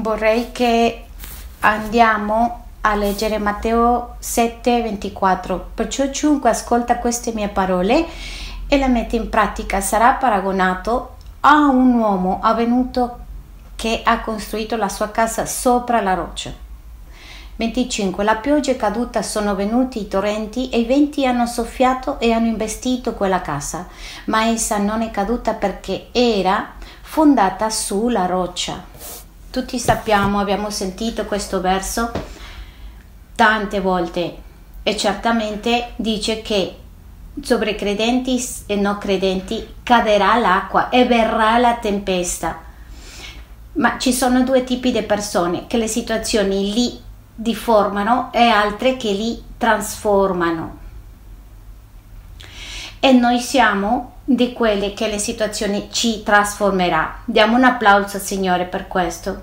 [0.00, 1.04] vorrei che
[1.60, 5.70] andiamo a leggere Matteo 7, 24.
[5.74, 8.06] Perciò chiunque ascolta queste mie parole
[8.68, 13.26] e le mette in pratica sarà paragonato a un uomo avvenuto
[13.76, 16.66] che ha costruito la sua casa sopra la roccia.
[17.56, 18.22] 25.
[18.22, 22.46] La pioggia è caduta, sono venuti i torrenti e i venti hanno soffiato e hanno
[22.46, 23.88] investito quella casa,
[24.26, 29.17] ma essa non è caduta perché era fondata sulla roccia.
[29.50, 32.12] Tutti sappiamo, abbiamo sentito questo verso
[33.34, 34.36] tante volte
[34.82, 36.76] e certamente dice che
[37.40, 42.60] sobre credenti e non credenti caderà l'acqua e verrà la tempesta.
[43.72, 47.00] Ma ci sono due tipi di persone che le situazioni li
[47.34, 50.78] deformano e altre che li trasformano.
[53.00, 57.20] E noi siamo di quelle che le situazioni ci trasformerà.
[57.24, 59.42] Diamo un applauso al Signore per questo.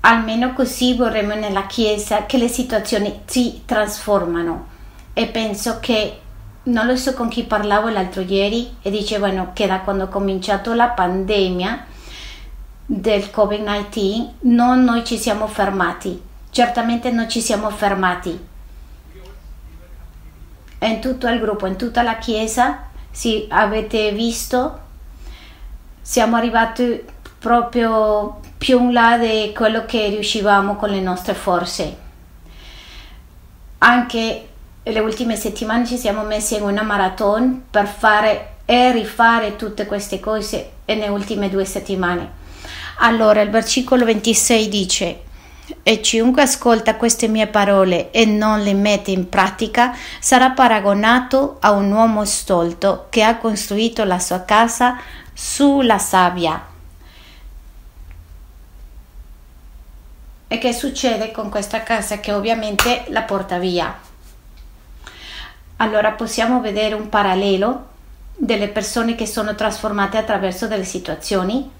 [0.00, 4.66] Almeno così vorremmo nella Chiesa che le situazioni si trasformano.
[5.14, 6.20] E penso che
[6.64, 10.74] non lo so con chi parlavo l'altro ieri e dicevano che da quando è cominciato
[10.74, 11.86] la pandemia
[12.84, 18.47] del Covid-19 non noi ci siamo fermati, certamente non ci siamo fermati.
[20.80, 24.78] In tutto il gruppo, in tutta la chiesa, sì, avete visto,
[26.00, 27.04] siamo arrivati
[27.38, 31.96] proprio più in là di quello che riuscivamo con le nostre forze.
[33.78, 34.48] Anche
[34.82, 40.20] le ultime settimane ci siamo messi in una maratona per fare e rifare tutte queste
[40.20, 42.36] cose nelle ultime due settimane.
[42.98, 45.20] Allora il versicolo 26 dice
[45.82, 51.72] e chiunque ascolta queste mie parole e non le mette in pratica sarà paragonato a
[51.72, 54.98] un uomo stolto che ha costruito la sua casa
[55.32, 56.66] sulla sabbia.
[60.50, 64.06] E che succede con questa casa che ovviamente la porta via?
[65.78, 67.86] allora possiamo vedere un parallelo
[68.36, 71.70] delle persone che sono trasformate attraverso delle situazioni,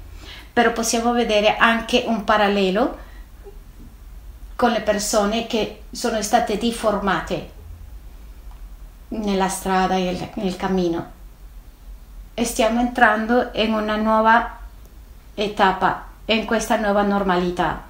[0.52, 3.06] però possiamo vedere anche un parallelo
[4.58, 7.50] con le persone che sono state deformate
[9.10, 11.10] nella strada e nel cammino.
[12.34, 14.58] E stiamo entrando in una nuova
[15.34, 17.84] etapa, in questa nuova normalità.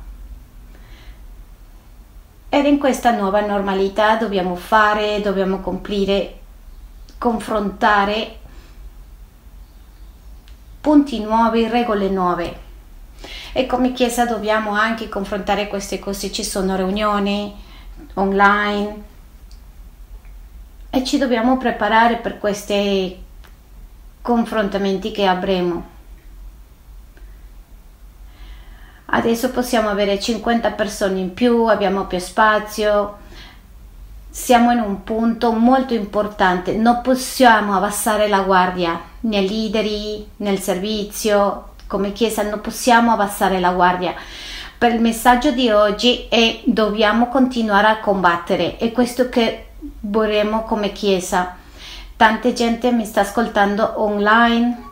[2.51, 6.39] Ed in questa nuova normalità dobbiamo fare, dobbiamo complire,
[7.17, 8.41] confrontare
[10.83, 12.67] punti nuovi, regole nuove.
[13.59, 16.31] E come Chiesa dobbiamo anche confrontare queste cose.
[16.31, 17.53] Ci sono riunioni
[18.15, 19.03] online
[20.91, 23.21] e ci dobbiamo preparare per questi
[24.23, 25.85] confrontamenti che avremo.
[29.07, 33.17] Adesso possiamo avere 50 persone in più, abbiamo più spazio,
[34.31, 41.75] siamo in un punto molto importante, non possiamo abbassare la guardia nei leader, nel servizio,
[41.89, 44.15] come Chiesa, non possiamo abbassare la guardia.
[44.79, 50.93] Per il messaggio di oggi è dobbiamo continuare a combattere, è questo che vorremmo come
[50.93, 51.57] Chiesa.
[52.17, 54.83] Tanta gente mi sta ascoltando online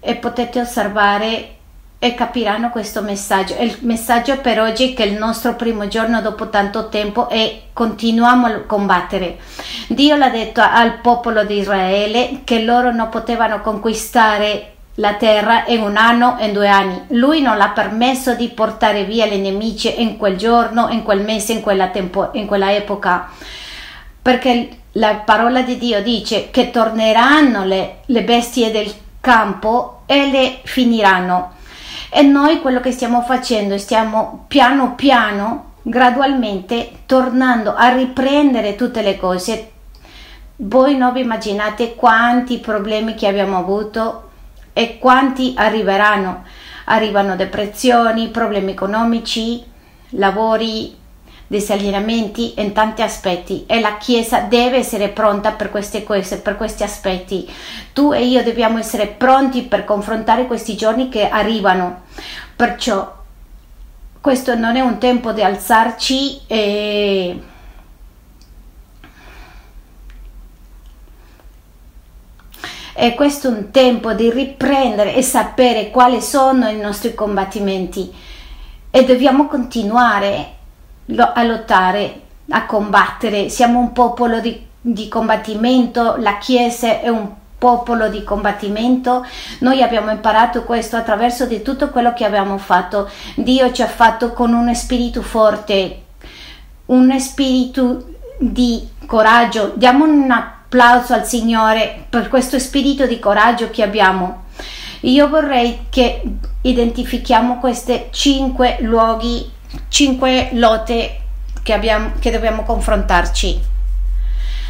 [0.00, 1.56] e potete osservare
[2.02, 3.54] e capiranno questo messaggio.
[3.60, 8.60] Il messaggio per oggi che il nostro primo giorno dopo tanto tempo è continuiamo a
[8.60, 9.38] combattere.
[9.88, 15.80] Dio l'ha detto al popolo di Israele che loro non potevano conquistare la terra in
[15.80, 17.04] un anno, in due anni.
[17.08, 21.54] Lui non l'ha permesso di portare via gli nemici in quel giorno, in quel mese,
[21.54, 23.30] in quella, tempo, in quella epoca.
[24.22, 30.60] Perché la parola di Dio dice che torneranno le, le bestie del campo e le
[30.64, 31.58] finiranno
[32.10, 39.16] e noi quello che stiamo facendo, stiamo piano piano, gradualmente tornando a riprendere tutte le
[39.16, 39.70] cose.
[40.56, 44.29] Voi non vi immaginate quanti problemi che abbiamo avuto
[44.80, 46.44] e quanti arriveranno.
[46.84, 49.62] Arrivano depressioni, problemi economici,
[50.12, 50.96] lavori,
[51.46, 56.82] disallineamenti in tanti aspetti e la Chiesa deve essere pronta per queste cose, per questi
[56.82, 57.46] aspetti.
[57.92, 62.04] Tu e io dobbiamo essere pronti per confrontare questi giorni che arrivano.
[62.56, 63.18] Perciò
[64.18, 67.38] questo non è un tempo di alzarci e
[73.02, 78.12] E questo è un tempo di riprendere e sapere quali sono i nostri combattimenti
[78.90, 80.48] e dobbiamo continuare
[81.16, 82.20] a lottare,
[82.50, 83.48] a combattere.
[83.48, 87.26] Siamo un popolo di, di combattimento, la Chiesa è un
[87.56, 89.24] popolo di combattimento.
[89.60, 93.08] Noi abbiamo imparato questo attraverso di tutto quello che abbiamo fatto.
[93.34, 96.02] Dio ci ha fatto con un spirito forte,
[96.84, 99.72] un spirito di coraggio.
[99.74, 104.44] Diamo un applauso al Signore per questo spirito di coraggio che abbiamo.
[105.00, 106.22] Io vorrei che
[106.62, 109.50] identifichiamo questi cinque luoghi,
[109.88, 111.18] cinque lotte
[111.64, 113.68] che, abbiamo, che dobbiamo confrontarci.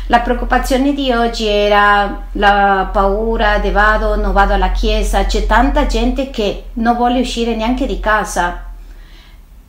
[0.07, 5.85] La preoccupazione di oggi era la paura di vado, non vado alla chiesa, c'è tanta
[5.87, 8.65] gente che non vuole uscire neanche di casa.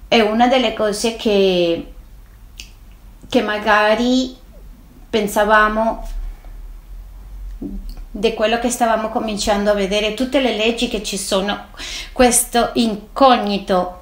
[0.07, 1.91] È una delle cose che,
[3.27, 4.35] che magari
[5.09, 6.19] pensavamo
[8.11, 11.67] di quello che stavamo cominciando a vedere, tutte le leggi che ci sono,
[12.11, 14.01] questo incognito.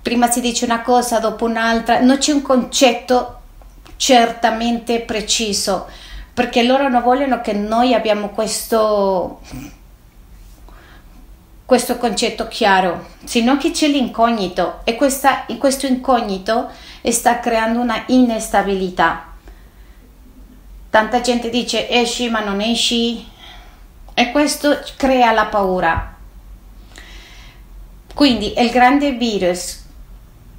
[0.00, 3.40] Prima si dice una cosa, dopo un'altra, non c'è un concetto
[3.96, 5.86] certamente preciso,
[6.32, 9.40] perché loro non vogliono che noi abbiamo questo,
[11.66, 16.70] questo concetto chiaro, sino che c'è l'incognito e questa, questo incognito
[17.02, 19.27] sta creando una instabilità.
[20.90, 23.26] Tanta gente dice esci ma non esci
[24.14, 26.16] e questo crea la paura.
[28.14, 29.84] Quindi il grande virus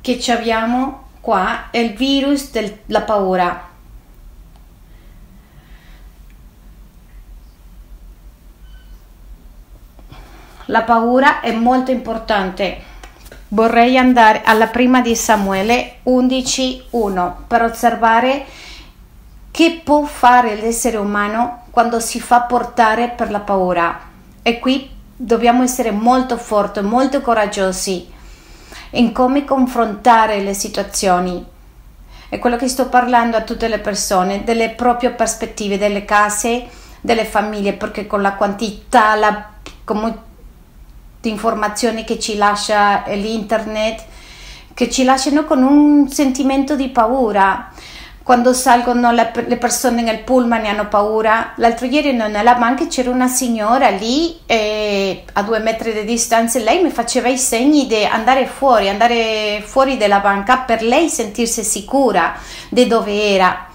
[0.01, 3.67] che abbiamo qua è il virus della paura.
[10.65, 12.83] La paura è molto importante.
[13.49, 18.45] Vorrei andare alla prima di Samuele 11.1 per osservare
[19.51, 23.99] che può fare l'essere umano quando si fa portare per la paura.
[24.41, 28.09] E qui dobbiamo essere molto forti, molto coraggiosi
[28.91, 31.45] in come confrontare le situazioni.
[32.29, 36.67] È quello che sto parlando a tutte le persone, delle proprie prospettive, delle case,
[37.01, 39.49] delle famiglie, perché con la quantità la,
[41.21, 44.05] di informazioni che ci lascia l'internet,
[44.73, 47.71] che ci lasciano con un sentimento di paura
[48.29, 51.53] quando salgono le, le, persone nel pullman e hanno paura.
[51.55, 56.59] L'altro ieri non nella banca c'era una signora lì eh, a due metri di distanza
[56.59, 61.09] e lei mi faceva i segni di andare fuori, andare fuori dalla banca per lei
[61.09, 62.35] sentirsi sicura
[62.69, 63.69] di dove era.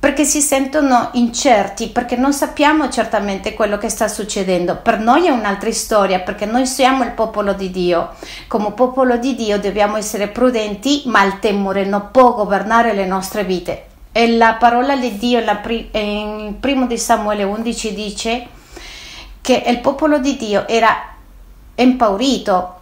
[0.00, 4.76] Perché si sentono incerti, perché non sappiamo certamente quello che sta succedendo.
[4.76, 8.14] Per noi è un'altra storia, perché noi siamo il popolo di Dio.
[8.48, 13.44] Come popolo di Dio dobbiamo essere prudenti, ma il temore non può governare le nostre
[13.44, 13.88] vite.
[14.10, 15.38] E la parola di Dio
[15.92, 18.46] in primo di Samuele 11 dice
[19.42, 20.96] che il popolo di Dio era
[21.74, 22.80] impaurito.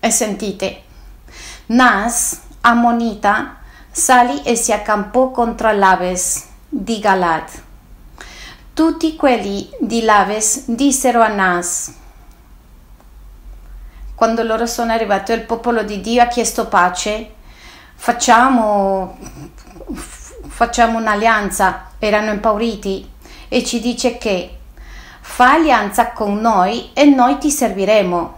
[0.00, 0.82] E sentite,
[1.66, 3.57] Nas, ammonita,
[3.98, 7.48] salì e si accampò contro Laves di Galad.
[8.72, 11.92] Tutti quelli di Laves dissero a Nas,
[14.14, 17.32] quando loro sono arrivati, il popolo di Dio ha chiesto pace
[17.94, 19.18] facciamo,
[20.46, 23.10] facciamo un'alleanza, erano impauriti
[23.48, 24.58] e ci dice che
[25.20, 28.37] fa alleanza con noi e noi ti serviremo.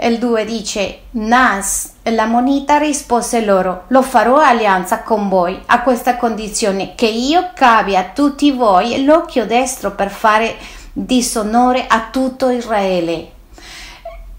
[0.00, 6.16] Il 2 dice, Nas, la moneta rispose loro, lo farò alleanza con voi a questa
[6.16, 10.56] condizione che io cavi a tutti voi l'occhio destro per fare
[10.92, 13.32] disonore a tutto Israele.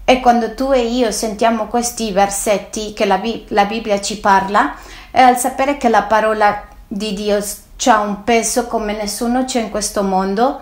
[0.02, 4.74] E quando tu e io sentiamo questi versetti che la, la Bibbia ci parla,
[5.10, 9.70] è al sapere che la parola di Dio ha un peso come nessuno c'è in
[9.70, 10.60] questo mondo,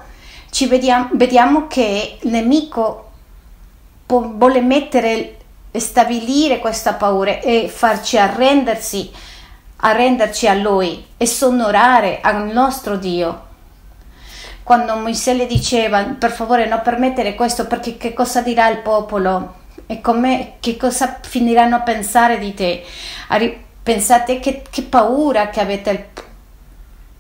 [0.50, 3.07] ci vediamo, vediamo che il nemico
[4.08, 5.36] vuole mettere,
[5.72, 9.10] stabilire questa paura e farci arrendersi,
[9.76, 13.46] arrenderci a Lui e sonorare al nostro Dio
[14.68, 19.54] quando Mosè le diceva per favore non permettere questo perché che cosa dirà il popolo
[19.86, 22.84] e come, che cosa finiranno a pensare di te.
[23.82, 26.10] Pensate che, che paura che avete.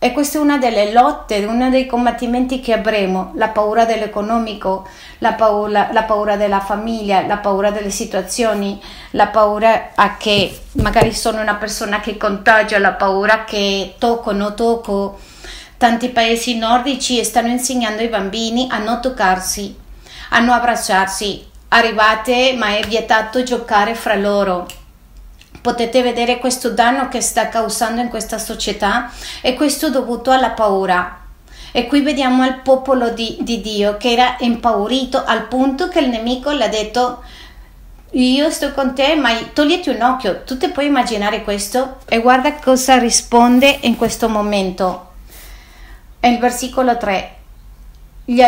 [0.00, 4.86] E questa è una delle lotte, uno dei combattimenti che avremo, la paura dell'economico,
[5.18, 8.80] la paura, la paura della famiglia, la paura delle situazioni,
[9.12, 14.54] la paura a che magari sono una persona che contagia, la paura che tocco, non
[14.54, 15.18] tocco,
[15.78, 19.78] Tanti paesi nordici stanno insegnando ai bambini a non toccarsi,
[20.30, 21.46] a non abbracciarsi.
[21.68, 24.66] Arrivate, ma è vietato giocare fra loro.
[25.68, 31.24] Potete vedere questo danno che sta causando in questa società e questo dovuto alla paura.
[31.72, 36.08] E qui vediamo il popolo di, di Dio che era impaurito al punto che il
[36.08, 37.22] nemico le ha detto
[38.12, 40.42] io sto con te, ma togliti un occhio.
[40.44, 41.98] Tu ti puoi immaginare questo?
[42.08, 45.10] E guarda cosa risponde in questo momento.
[46.18, 47.34] E il versicolo 3.
[48.24, 48.40] Gli,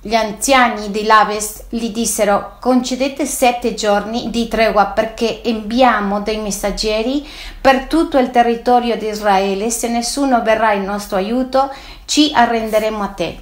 [0.00, 7.26] gli anziani di Laves gli dissero concedete sette giorni di tregua perché inviamo dei messaggeri
[7.60, 9.70] per tutto il territorio di Israele.
[9.70, 11.72] Se nessuno verrà in nostro aiuto,
[12.04, 13.40] ci arrenderemo a te.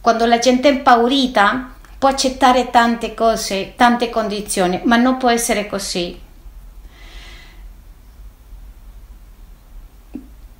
[0.00, 5.66] Quando la gente è impaurita può accettare tante cose, tante condizioni, ma non può essere
[5.66, 6.24] così.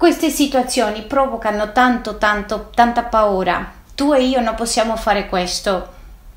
[0.06, 3.72] Queste situazioni provocano tanto, tanto, tanta paura.
[3.96, 5.94] Tu e io non possiamo fare questo.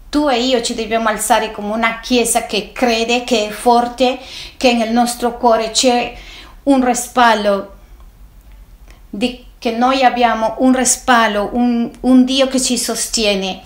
[0.10, 4.18] Tu e io ci dobbiamo alzare come una chiesa che crede, che è forte,
[4.58, 6.18] che nel nostro cuore c'è
[6.64, 7.76] un respaldo,
[9.08, 13.62] di, che noi abbiamo un respaldo, un, un Dio che ci sostiene,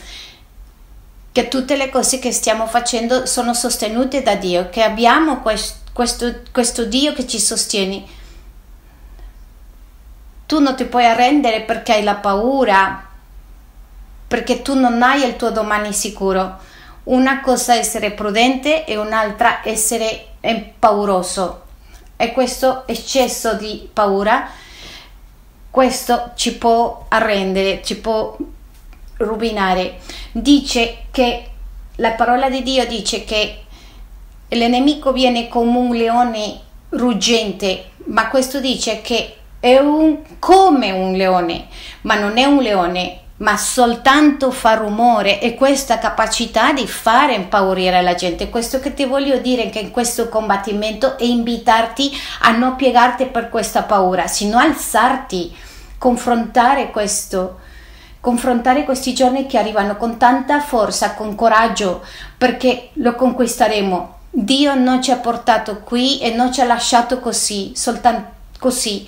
[1.31, 6.41] che tutte le cose che stiamo facendo sono sostenute da Dio, che abbiamo questo, questo,
[6.51, 8.22] questo Dio che ci sostiene
[10.53, 13.03] tu non ti puoi arrendere perché hai la paura,
[14.27, 16.60] perché tu non hai il tuo domani sicuro.
[17.05, 20.27] Una cosa è essere prudente e un'altra essere
[20.77, 21.63] pauroso.
[22.15, 24.48] E questo eccesso di paura,
[25.72, 28.38] questo ci può arrendere, ci può
[29.17, 30.01] rovinare.
[30.33, 31.50] Dice che
[31.95, 33.63] la parola di Dio dice che
[34.50, 41.67] l'enemico viene come un leone ruggente, ma questo dice che è un, come un leone,
[42.01, 48.01] ma non è un leone, ma soltanto fa rumore e questa capacità di fare impaurire
[48.01, 48.50] la gente.
[48.50, 53.48] Questo che ti voglio dire che in questo combattimento è invitarti a non piegarti per
[53.48, 55.55] questa paura, sino alzarti,
[55.98, 57.62] confrontare questo
[58.20, 62.03] confrontare questi giorni che arrivano con tanta forza, con coraggio,
[62.38, 64.15] perché lo conquisteremo.
[64.29, 69.05] Dio non ci ha portato qui e non ci ha lasciato così, soltanto così.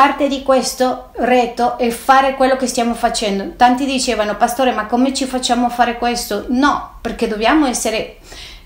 [0.00, 3.52] Parte di questo reto è fare quello che stiamo facendo.
[3.54, 6.46] Tanti dicevano, pastore, ma come ci facciamo fare questo?
[6.48, 8.16] No, perché dobbiamo essere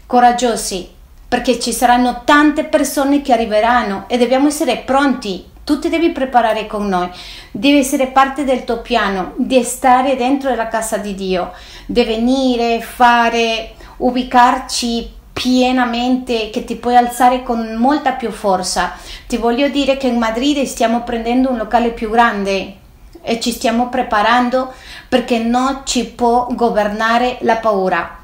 [0.07, 0.89] coraggiosi,
[1.27, 5.45] perché ci saranno tante persone che arriveranno e dobbiamo essere pronti.
[5.65, 7.11] Tu ti devi preparare con noi,
[7.51, 11.51] devi essere parte del tuo piano, di stare dentro la casa di Dio,
[11.87, 18.93] di venire, fare, ubicarci pienamente, che ti puoi alzare con molta più forza.
[19.27, 22.77] Ti voglio dire che in Madrid stiamo prendendo un locale più grande
[23.21, 24.73] e ci stiamo preparando
[25.09, 28.19] perché non ci può governare la paura.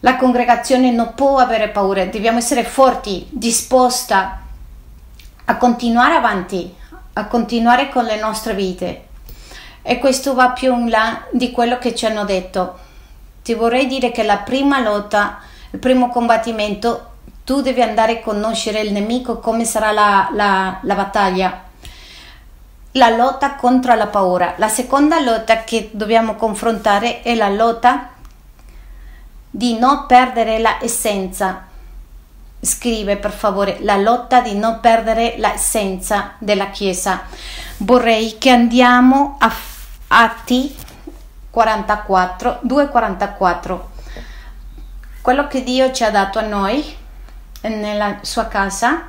[0.00, 4.40] La congregazione non può avere paura, dobbiamo essere forti, disposta
[5.44, 6.74] a continuare avanti,
[7.12, 9.06] a continuare con le nostre vite.
[9.82, 12.81] E questo va più in là di quello che ci hanno detto
[13.42, 15.38] ti vorrei dire che la prima lotta,
[15.70, 17.10] il primo combattimento,
[17.44, 21.62] tu devi andare a conoscere il nemico, come sarà la, la, la battaglia.
[22.92, 24.54] La lotta contro la paura.
[24.58, 28.10] La seconda lotta che dobbiamo confrontare è la lotta
[29.50, 31.66] di non perdere l'essenza.
[32.60, 37.22] Scrive per favore la lotta di non perdere l'essenza della Chiesa.
[37.78, 39.52] Vorrei che andiamo a
[40.14, 40.76] Atti
[41.52, 43.80] 44, 2,44.
[45.20, 46.96] Quello che Dio ci ha dato a noi
[47.60, 49.08] nella sua casa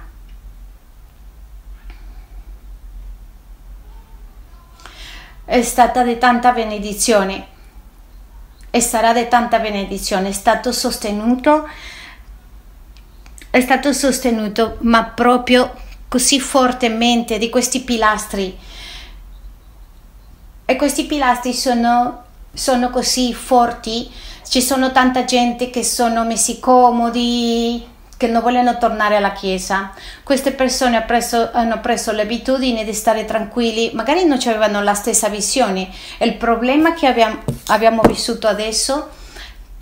[5.45, 7.47] è stata di tanta benedizione
[8.69, 10.27] e sarà di tanta benedizione.
[10.27, 11.69] È stato sostenuto,
[13.50, 15.73] è stato sostenuto, ma proprio
[16.09, 18.57] così fortemente di questi pilastri.
[20.65, 22.22] E questi pilastri sono
[22.53, 24.10] sono così forti,
[24.48, 27.83] ci sono tanta gente che sono messi comodi,
[28.15, 29.91] che non vogliono tornare alla chiesa.
[30.24, 35.27] Queste persone hanno preso, hanno preso l'abitudine di stare tranquilli, magari non avevano la stessa
[35.29, 35.89] visione.
[36.19, 39.10] Il problema che abbiamo, abbiamo vissuto adesso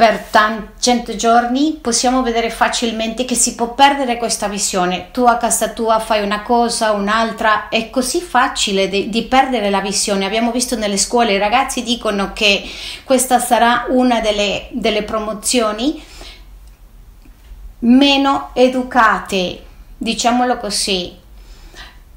[0.02, 5.10] per tanti cento giorni possiamo vedere facilmente che si può perdere questa visione.
[5.12, 9.80] Tu a casa tua fai una cosa, un'altra, è così facile di, di perdere la
[9.80, 10.26] visione.
[10.26, 12.68] Abbiamo visto nelle scuole, i ragazzi dicono che
[13.04, 16.04] questa sarà una delle, delle promozioni
[17.82, 19.64] meno educate,
[19.98, 21.16] diciamolo così,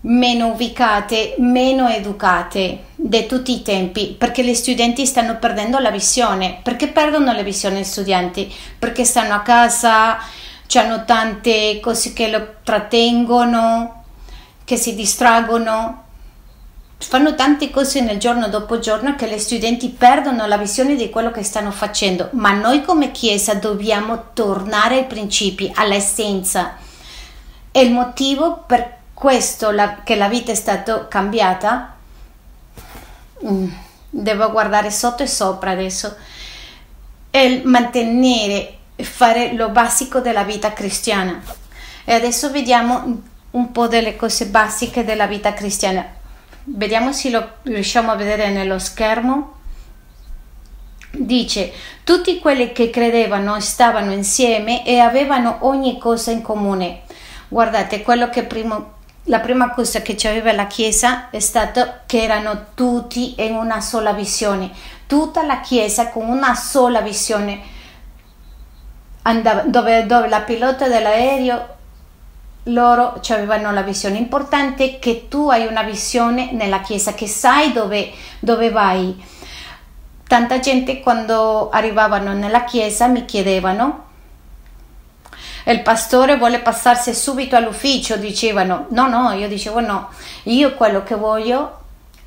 [0.06, 6.61] meno ubicate, meno educate di tutti i tempi, perché gli studenti stanno perdendo la visione.
[6.62, 8.52] Perché perdono la visione gli studenti?
[8.78, 10.18] Perché stanno a casa,
[10.75, 14.04] hanno tante cose che lo trattengono,
[14.64, 16.02] che si distraggono,
[16.99, 21.30] fanno tante cose nel giorno dopo giorno che gli studenti perdono la visione di quello
[21.30, 26.76] che stanno facendo, ma noi come Chiesa dobbiamo tornare ai principi, all'essenza.
[27.70, 31.94] È il motivo per questo, la, che la vita è stata cambiata,
[33.47, 33.68] mm,
[34.11, 36.14] devo guardare sotto e sopra adesso,
[37.30, 41.42] e mantenere, fare lo basico della vita cristiana.
[42.04, 46.04] E adesso vediamo un po' delle cose basiche della vita cristiana.
[46.64, 49.52] Vediamo se lo riusciamo a vedere nello schermo.
[51.11, 57.02] Dice, tutti quelli che credevano stavano insieme e avevano ogni cosa in comune.
[57.49, 62.66] Guardate, quello che primo, la prima cosa che aveva la Chiesa è stato che erano
[62.74, 64.70] tutti in una sola visione,
[65.06, 67.60] tutta la Chiesa con una sola visione,
[69.22, 71.72] andava, dove, dove la pilota dell'aereo
[72.64, 74.18] loro avevano la visione.
[74.18, 79.22] Importante che tu hai una visione nella chiesa che sai dove, dove vai.
[80.26, 84.03] Tanta gente quando arrivavano nella chiesa mi chiedevano
[85.73, 90.11] il pastore vuole passarsi subito all'ufficio, dicevano no, no, io dicevo no,
[90.44, 91.80] io quello che voglio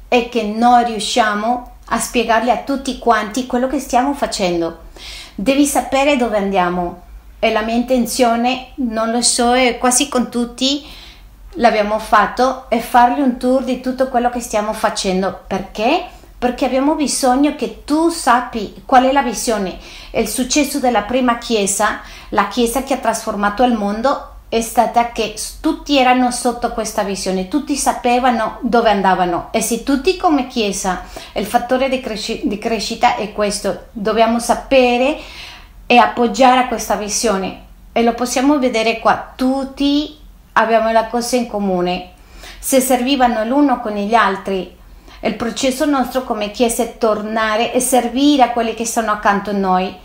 [0.08, 4.86] è che noi riusciamo a spiegargli a tutti quanti quello che stiamo facendo.
[5.36, 7.02] Devi sapere dove andiamo
[7.40, 10.86] e la mia intenzione, non lo so, è quasi con tutti
[11.58, 15.42] l'abbiamo fatto, è fargli un tour di tutto quello che stiamo facendo.
[15.46, 16.06] Perché?
[16.38, 19.78] Perché abbiamo bisogno che tu sappi qual è la visione.
[20.12, 25.36] Il successo della prima chiesa, la chiesa che ha trasformato il mondo, è stata che
[25.60, 31.04] tutti erano sotto questa visione, tutti sapevano dove andavano e se tutti come chiesa
[31.34, 35.18] il fattore di, cresci- di crescita è questo, dobbiamo sapere
[35.86, 40.18] e appoggiare a questa visione e lo possiamo vedere qua, tutti
[40.54, 42.12] abbiamo la cosa in comune,
[42.60, 44.77] se servivano l'uno con gli altri
[45.22, 49.54] il processo nostro come Chiesa è tornare e servire a quelli che sono accanto a
[49.54, 49.96] noi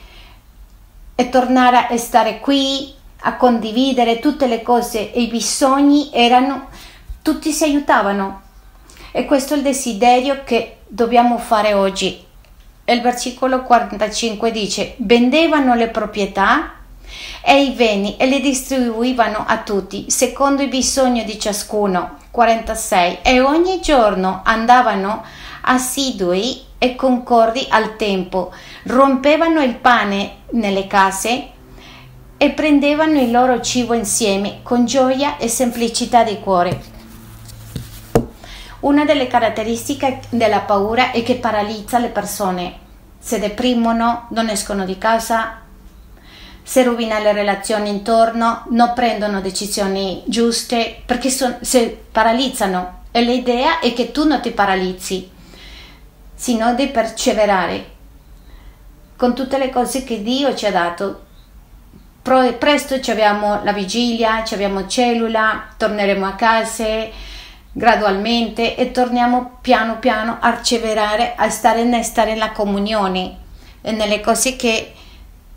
[1.15, 6.69] e tornare a stare qui, a condividere tutte le cose e i bisogni erano,
[7.21, 8.41] tutti si aiutavano.
[9.13, 12.25] E questo è il desiderio che dobbiamo fare oggi.
[12.85, 16.73] Il versicolo 45 dice, vendevano le proprietà
[17.45, 22.22] e i beni e li distribuivano a tutti, secondo i bisogni di ciascuno.
[22.33, 25.23] 46 e ogni giorno andavano
[25.61, 28.53] assidui e concordi al tempo,
[28.85, 31.51] rompevano il pane nelle case
[32.39, 36.83] e prendevano il loro cibo insieme con gioia e semplicità di cuore.
[38.81, 42.79] Una delle caratteristiche della paura è che paralizza le persone.
[43.19, 45.62] Si deprimono, non escono di casa,
[46.63, 53.81] si rovina le relazioni intorno, non prendono decisioni giuste perché son, si paralizzano e l'idea
[53.81, 55.31] è che tu non ti paralizzi,
[56.35, 57.91] sino di perseverare
[59.17, 61.27] con tutte le cose che Dio ci ha dato.
[62.23, 66.85] Presto abbiamo la vigilia, abbiamo cellula, torneremo a casa
[67.73, 73.37] gradualmente e torniamo piano piano a perseverare, a stare nella comunione
[73.81, 74.93] e nelle cose che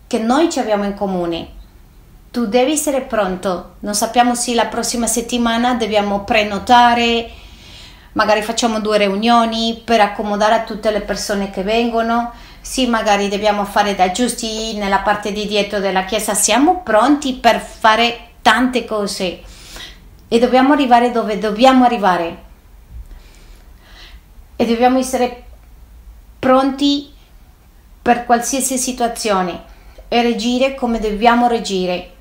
[0.08, 1.54] che noi ci abbiamo in comune.
[2.32, 3.76] Tu devi essere pronto.
[3.80, 7.30] Non sappiamo se la prossima settimana dobbiamo prenotare,
[8.14, 12.34] magari facciamo due riunioni per accomodare a tutte le persone che vengono.
[12.62, 16.34] Sì, magari dobbiamo fare da giusti nella parte di dietro della chiesa.
[16.34, 19.42] Siamo pronti per fare tante cose
[20.28, 22.44] e dobbiamo arrivare dove dobbiamo arrivare.
[24.56, 25.44] E dobbiamo essere
[26.40, 27.14] pronti
[28.02, 29.74] per qualsiasi situazione
[30.08, 32.12] e reagire come dobbiamo reagire.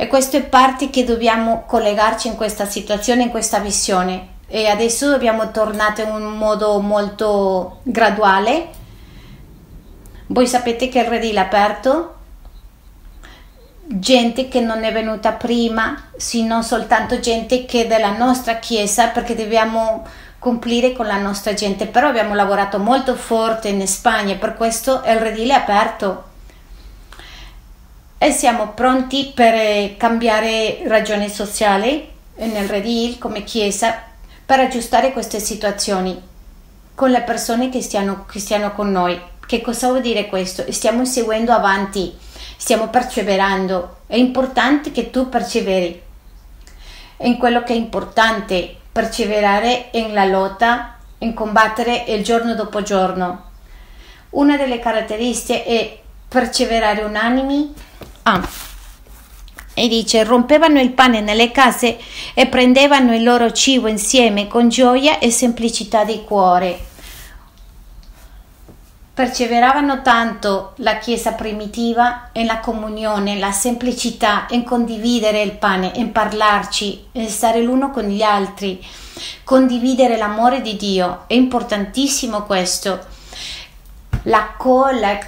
[0.00, 4.38] E questo è parte che dobbiamo collegarci in questa situazione, in questa visione.
[4.48, 8.68] E adesso dobbiamo tornare in un modo molto graduale.
[10.28, 12.14] Voi sapete che il redil è aperto,
[13.84, 19.34] gente che non è venuta prima, sino soltanto gente che è della nostra chiesa, perché
[19.34, 20.06] dobbiamo
[20.38, 21.86] complire con la nostra gente.
[21.86, 26.28] Però abbiamo lavorato molto forte in Spagna, per questo il redile è aperto
[28.22, 33.98] e siamo pronti per eh, cambiare ragione sociale nel Redil come Chiesa
[34.44, 36.20] per aggiustare queste situazioni
[36.94, 39.18] con le persone che stiano, che stiano con noi.
[39.46, 40.70] Che cosa vuol dire questo?
[40.70, 42.14] Stiamo seguendo avanti,
[42.58, 44.00] stiamo perseverando.
[44.06, 46.02] È importante che tu perseveri
[47.22, 53.44] in quello che è importante, perseverare nella lotta, in combattere il giorno dopo giorno.
[54.30, 57.88] Una delle caratteristiche è perseverare unanimi
[58.22, 58.46] Ah.
[59.72, 61.98] E dice, rompevano il pane nelle case
[62.34, 66.88] e prendevano il loro cibo insieme con gioia e semplicità di cuore.
[69.20, 77.08] perseveravano tanto la Chiesa primitiva nella comunione, la semplicità, in condividere il pane, in parlarci,
[77.12, 78.82] in stare l'uno con gli altri,
[79.44, 81.24] condividere l'amore di Dio.
[81.26, 82.98] È importantissimo questo.
[84.22, 85.18] La colla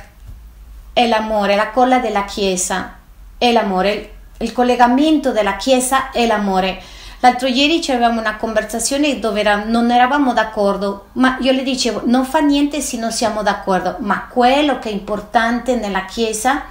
[0.93, 2.99] è l'amore, la colla della Chiesa
[3.39, 6.83] è l'amore, il collegamento della Chiesa è l'amore.
[7.21, 12.25] L'altro ieri avevamo una conversazione dove era, non eravamo d'accordo, ma io le dicevo non
[12.25, 16.65] fa niente se non siamo d'accordo, ma quello che è importante nella Chiesa,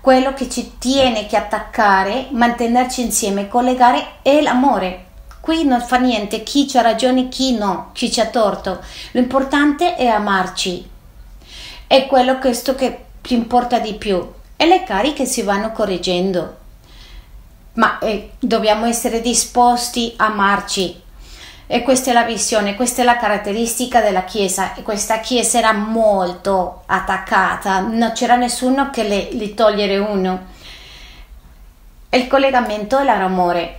[0.00, 5.04] quello che ci tiene che attaccare, mantenerci insieme, collegare è l'amore.
[5.40, 8.80] Qui non fa niente chi c'ha ragione, chi no, chi ci ha torto.
[9.12, 10.88] L'importante è amarci.
[11.86, 14.32] È quello questo che ci importa di più.
[14.56, 16.66] E le cariche si vanno correggendo
[17.78, 21.02] ma eh, dobbiamo essere disposti a amarci.
[21.70, 24.74] E questa è la visione, questa è la caratteristica della Chiesa.
[24.74, 30.46] E questa Chiesa era molto attaccata, non c'era nessuno che le, le togliere uno.
[32.10, 33.78] Il collegamento è l'amore.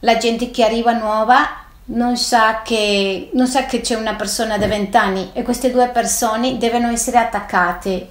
[0.00, 4.66] La gente che arriva nuova non sa, che, non sa che c'è una persona da
[4.66, 8.08] vent'anni e queste due persone devono essere attaccate.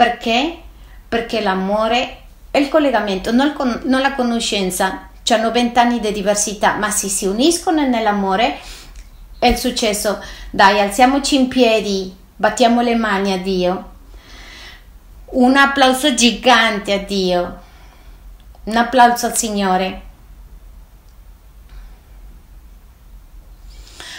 [0.00, 0.56] Perché?
[1.10, 5.10] Perché l'amore è il collegamento, non, il, non la conoscenza.
[5.28, 8.58] Hanno vent'anni di diversità, ma se si uniscono nell'amore
[9.38, 10.18] è il successo.
[10.50, 13.90] Dai, alziamoci in piedi, battiamo le mani a Dio.
[15.26, 17.60] Un applauso gigante a Dio.
[18.64, 20.00] Un applauso al Signore.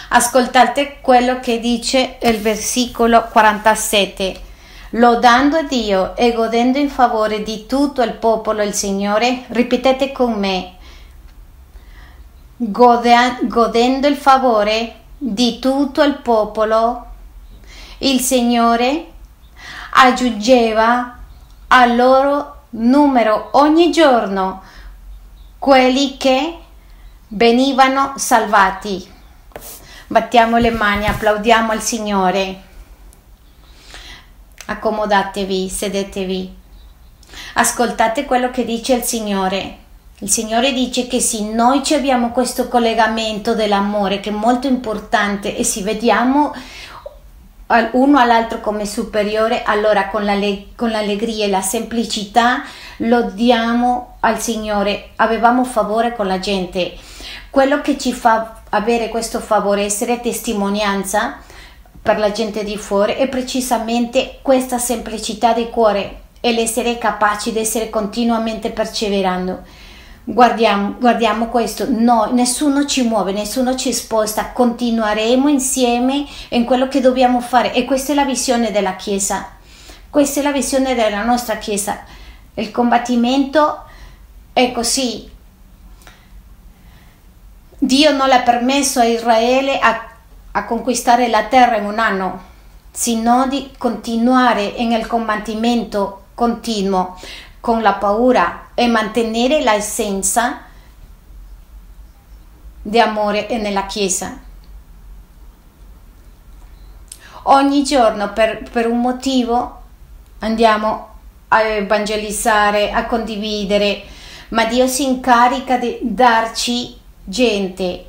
[0.09, 4.49] Ascoltate quello che dice il versicolo 47
[4.91, 10.33] lodando a Dio e godendo in favore di tutto il popolo il Signore, ripetete con
[10.33, 10.75] me,
[12.57, 17.05] Gode- godendo il favore di tutto il popolo,
[17.99, 19.11] il Signore
[19.93, 21.17] aggiungeva
[21.67, 24.61] al loro numero ogni giorno
[25.57, 26.57] quelli che
[27.29, 29.09] venivano salvati.
[30.07, 32.69] Battiamo le mani, applaudiamo al Signore
[34.71, 36.55] accomodatevi, sedetevi.
[37.55, 39.77] Ascoltate quello che dice il Signore.
[40.19, 45.63] Il Signore dice che se noi abbiamo questo collegamento dell'amore che è molto importante e
[45.63, 46.53] se vediamo
[47.93, 50.37] uno all'altro come superiore, allora con, la,
[50.75, 52.63] con l'allegria e la semplicità
[52.97, 55.11] lo diamo al Signore.
[55.15, 56.95] Avevamo favore con la gente.
[57.49, 61.39] Quello che ci fa avere questo favore, essere testimonianza,
[62.01, 67.59] per la gente di fuori è precisamente questa semplicità di cuore e l'essere capaci di
[67.59, 69.61] essere continuamente perseverando.
[70.23, 77.01] Guardiamo, guardiamo questo, no, nessuno ci muove, nessuno ci sposta, continueremo insieme in quello che
[77.01, 79.49] dobbiamo fare e questa è la visione della Chiesa,
[80.09, 82.03] questa è la visione della nostra Chiesa.
[82.55, 83.83] Il combattimento
[84.53, 85.29] è così.
[87.77, 90.10] Dio non l'ha permesso a Israele a
[90.51, 92.49] a conquistare la terra in un anno,
[92.91, 97.17] sino di continuare nel combattimento continuo
[97.59, 100.61] con la paura e mantenere l'essenza
[102.81, 104.39] di amore nella Chiesa.
[107.43, 109.81] Ogni giorno per, per un motivo
[110.39, 111.09] andiamo
[111.49, 114.03] a evangelizzare, a condividere,
[114.49, 118.07] ma Dio si incarica di darci gente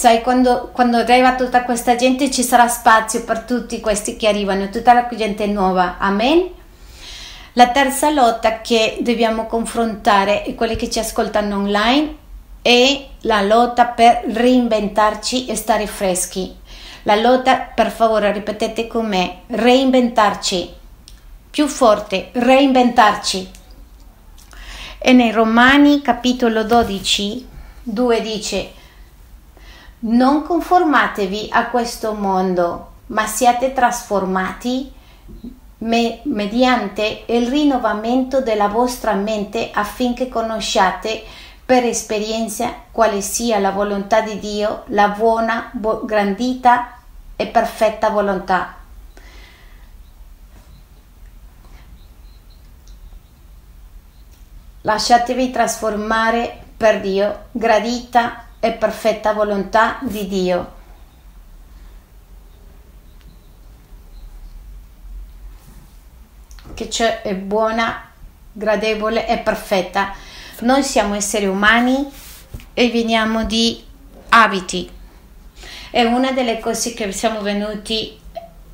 [0.00, 4.70] Sai, quando, quando, arriva tutta questa gente ci sarà spazio per tutti questi che arrivano,
[4.70, 5.98] tutta la gente nuova.
[5.98, 6.48] Amen.
[7.52, 12.16] La terza lotta che dobbiamo confrontare e quelli che ci ascoltano online
[12.62, 16.56] è la lotta per reinventarci e stare freschi.
[17.02, 20.72] La lotta, per favore, ripetete con me, reinventarci.
[21.50, 23.50] Più forte, reinventarci.
[24.96, 27.48] E nei Romani capitolo 12,
[27.82, 28.78] 2 dice
[30.00, 34.92] non conformatevi a questo mondo, ma siate trasformati
[35.78, 41.22] me- mediante il rinnovamento della vostra mente affinché conosciate
[41.64, 46.98] per esperienza quale sia la volontà di Dio, la buona, bo- grandita
[47.36, 48.76] e perfetta volontà.
[54.82, 60.78] Lasciatevi trasformare per Dio, gradita e perfetta volontà di Dio.
[66.74, 68.10] Che c'è è buona,
[68.52, 70.14] gradevole e perfetta.
[70.60, 72.06] Noi siamo esseri umani
[72.74, 73.82] e veniamo di
[74.28, 74.90] abiti.
[75.90, 78.18] È una delle cose che siamo venuti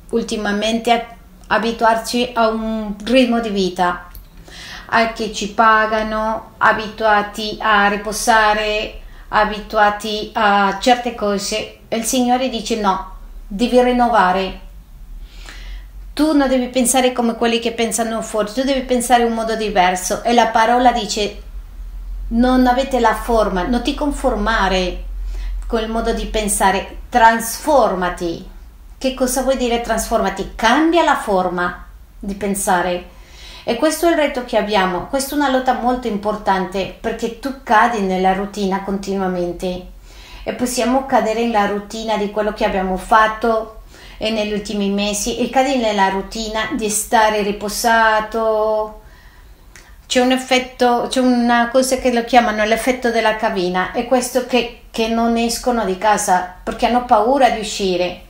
[0.09, 1.05] ultimamente a,
[1.47, 4.09] abituarci a un ritmo di vita,
[4.89, 11.79] a che ci pagano, abituati a riposare, abituati a certe cose.
[11.87, 13.15] E il Signore dice no,
[13.47, 14.59] devi rinnovare.
[16.13, 19.55] Tu non devi pensare come quelli che pensano fuori, tu devi pensare in un modo
[19.55, 20.23] diverso.
[20.23, 21.43] E la parola dice
[22.29, 25.03] non avete la forma, non ti conformare
[25.67, 28.49] con il modo di pensare, trasformati.
[28.97, 30.53] Che cosa vuol dire trasformati?
[30.55, 31.85] Cambia la forma
[32.19, 33.15] di pensare.
[33.69, 35.07] E questo è il reto che abbiamo.
[35.07, 39.87] Questa è una lotta molto importante perché tu cadi nella routine continuamente
[40.43, 43.81] e possiamo cadere nella routine di quello che abbiamo fatto
[44.19, 49.01] negli ultimi mesi e cadi nella routine di stare riposato.
[50.05, 54.83] C'è un effetto, c'è una cosa che lo chiamano l'effetto della cabina, è questo che,
[54.91, 58.26] che non escono di casa perché hanno paura di uscire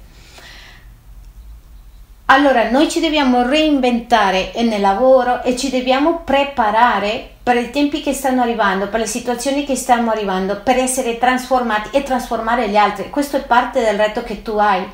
[2.30, 8.12] allora noi ci dobbiamo reinventare nel lavoro e ci dobbiamo preparare per i tempi che
[8.12, 13.10] stanno arrivando, per le situazioni che stanno arrivando, per essere trasformati e trasformare gli altri.
[13.10, 14.86] Questo è parte del reto che tu hai.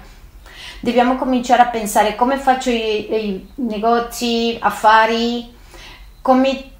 [0.79, 5.51] Dobbiamo cominciare a pensare come faccio i, i negozi, affari,
[6.21, 6.72] come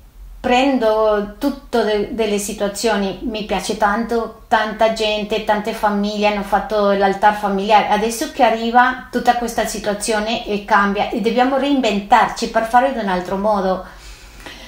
[0.44, 7.34] prendo tutto de, delle situazioni, mi piace tanto, tanta gente, tante famiglie hanno fatto l'altar
[7.34, 13.00] familiare, adesso che arriva tutta questa situazione e cambia e dobbiamo reinventarci per fare in
[13.00, 13.86] un altro modo.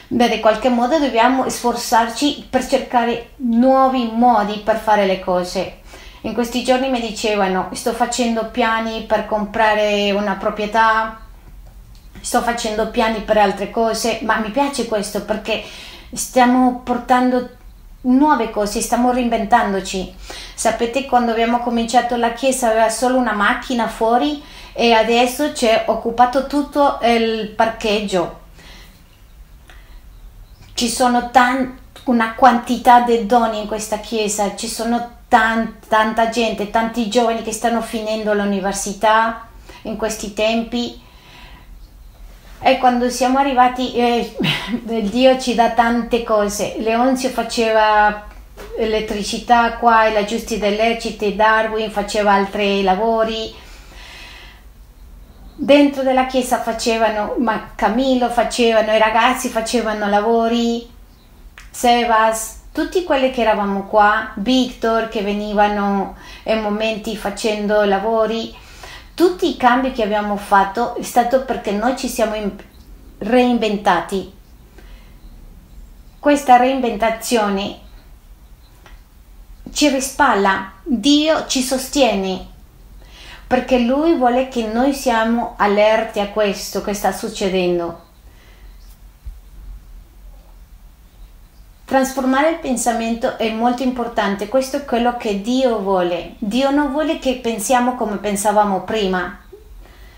[0.07, 5.79] Beh, in qualche modo dobbiamo sforzarci per cercare nuovi modi per fare le cose.
[6.21, 11.24] In questi giorni mi dicevano sto facendo piani per comprare una proprietà,
[12.25, 15.63] sto facendo piani per altre cose, ma mi piace questo perché
[16.11, 17.49] stiamo portando
[18.01, 20.11] nuove cose, stiamo reinventandoci.
[20.55, 26.47] Sapete quando abbiamo cominciato la chiesa aveva solo una macchina fuori e adesso c'è occupato
[26.47, 28.39] tutto il parcheggio.
[30.73, 36.71] Ci sono tan- una quantità di doni in questa chiesa, ci sono tan- tanta gente,
[36.71, 39.45] tanti giovani che stanno finendo l'università
[39.83, 41.03] in questi tempi
[42.67, 44.35] e quando siamo arrivati, eh,
[45.03, 46.77] Dio ci dà tante cose.
[46.79, 48.25] Leonzio faceva
[48.75, 53.53] elettricità qua, la Giusti dell'Electricity, Darwin faceva altri lavori.
[55.53, 60.89] Dentro della chiesa facevano, ma Camillo facevano, i ragazzi facevano lavori,
[61.69, 68.63] Sebas, tutti quelli che eravamo qua, Victor che venivano in momenti facendo lavori
[69.15, 72.35] tutti i cambi che abbiamo fatto è stato perché noi ci siamo
[73.19, 74.31] reinventati.
[76.19, 77.79] Questa reinventazione
[79.71, 82.45] ci rispalla, Dio ci sostiene,
[83.47, 88.04] perché Lui vuole che noi siamo allerti a questo che sta succedendo.
[91.95, 96.33] Trasformare il pensamento è molto importante, questo è quello che Dio vuole.
[96.39, 99.39] Dio non vuole che pensiamo come pensavamo prima,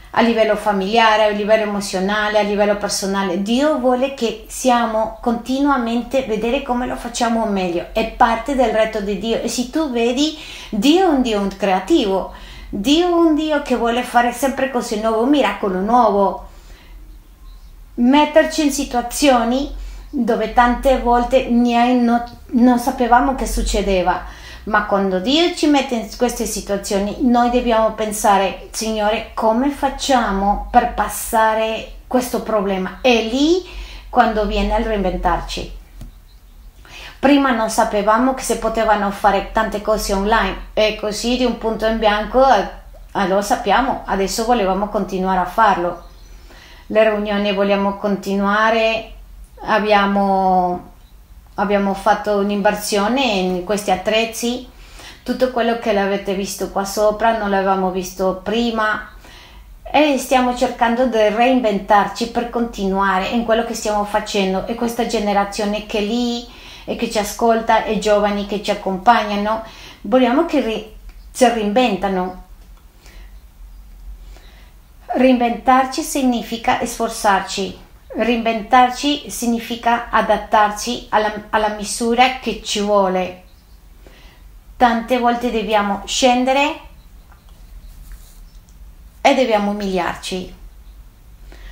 [0.10, 3.44] a livello familiare, a livello emozionale, a livello personale.
[3.44, 7.90] Dio vuole che siamo continuamente vedere come lo facciamo meglio.
[7.94, 9.40] È parte del reto di Dio.
[9.40, 10.36] E se tu vedi,
[10.72, 12.34] Dio è un Dio creativo.
[12.70, 16.48] Dio è un Dio che vuole fare sempre cose nuove, un miracolo nuovo.
[17.94, 24.24] Metterci in situazioni dove tante volte non, non sapevamo che succedeva.
[24.64, 30.94] Ma quando Dio ci mette in queste situazioni, noi dobbiamo pensare, Signore, come facciamo per
[30.94, 33.00] passare questo problema?
[33.02, 33.66] È lì
[34.10, 35.76] quando viene a reinventarci.
[37.20, 41.86] Prima non sapevamo che si potevano fare tante cose online e così di un punto
[41.86, 46.04] in bianco eh, lo sappiamo, adesso volevamo continuare a farlo.
[46.88, 49.14] Le riunioni vogliamo continuare
[49.62, 50.92] abbiamo,
[51.56, 54.68] abbiamo fatto un'inversione in questi attrezzi.
[55.24, 59.10] Tutto quello che l'avete visto qua sopra non l'avevamo visto prima.
[59.90, 64.68] E stiamo cercando di reinventarci per continuare in quello che stiamo facendo.
[64.68, 66.46] E questa generazione che è lì
[66.86, 69.64] e che ci ascolta e giovani che ci accompagnano
[70.02, 70.96] vogliamo che ri-
[71.32, 72.46] si reinventano.
[75.06, 83.44] Reinventarci significa sforzarci Reinventarci significa adattarci alla, alla misura che ci vuole.
[84.78, 86.80] Tante volte dobbiamo scendere
[89.22, 90.56] e dobbiamo umiliarci.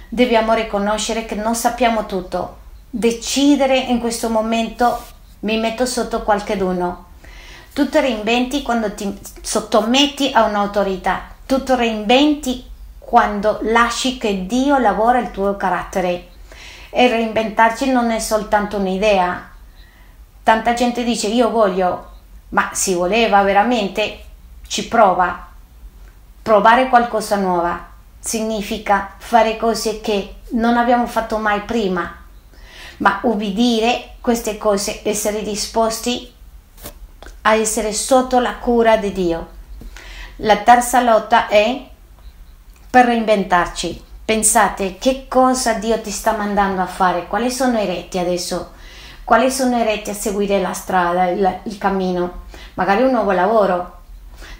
[0.09, 2.57] Dobbiamo riconoscere che non sappiamo tutto.
[2.89, 5.03] Decidere in questo momento
[5.41, 7.05] mi metto sotto qualcheduno.
[7.73, 11.33] Tu ti reinventi quando ti sottometti a un'autorità.
[11.45, 12.65] Tu ti reinventi
[13.05, 16.29] quando lasci che Dio lavora il tuo carattere.
[16.89, 19.51] E reinventarci non è soltanto un'idea.
[20.41, 22.11] Tanta gente dice io voglio,
[22.49, 24.19] ma si voleva veramente,
[24.67, 25.47] ci prova.
[26.41, 32.23] Provare qualcosa nuova significa fare cose che non abbiamo fatto mai prima,
[32.97, 36.33] ma ubbidire queste cose, essere disposti
[37.41, 39.53] a essere sotto la cura di Dio.
[40.37, 41.93] La terza lotta è
[42.95, 44.01] per reinventarci.
[44.23, 48.71] Pensate che cosa Dio ti sta mandando a fare, quali sono i retti adesso,
[49.25, 52.43] quali sono i retti a seguire la strada, il, il cammino,
[52.75, 53.97] magari un nuovo lavoro.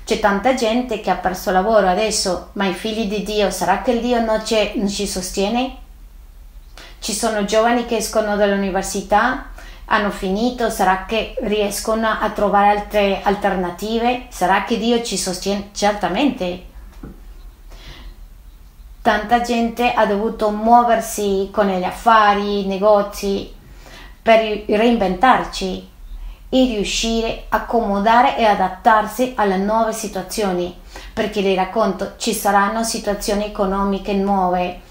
[0.03, 4.01] C'è tanta gente che ha perso lavoro adesso, ma i figli di Dio, sarà che
[4.01, 4.43] Dio non,
[4.73, 5.77] non ci sostiene?
[6.99, 9.45] Ci sono giovani che escono dall'università
[9.85, 10.69] hanno finito?
[10.69, 14.25] Sarà che riescono a trovare altre alternative?
[14.27, 15.69] Sarà che Dio ci sostiene?
[15.71, 16.73] Certamente.
[19.05, 23.53] Tanta gente ha dovuto muoversi con gli affari, i negozi,
[24.19, 25.87] per reinventarci
[26.49, 30.75] e riuscire a accomodare e adattarsi alle nuove situazioni.
[31.13, 34.81] Perché vi racconto, ci saranno situazioni economiche nuove,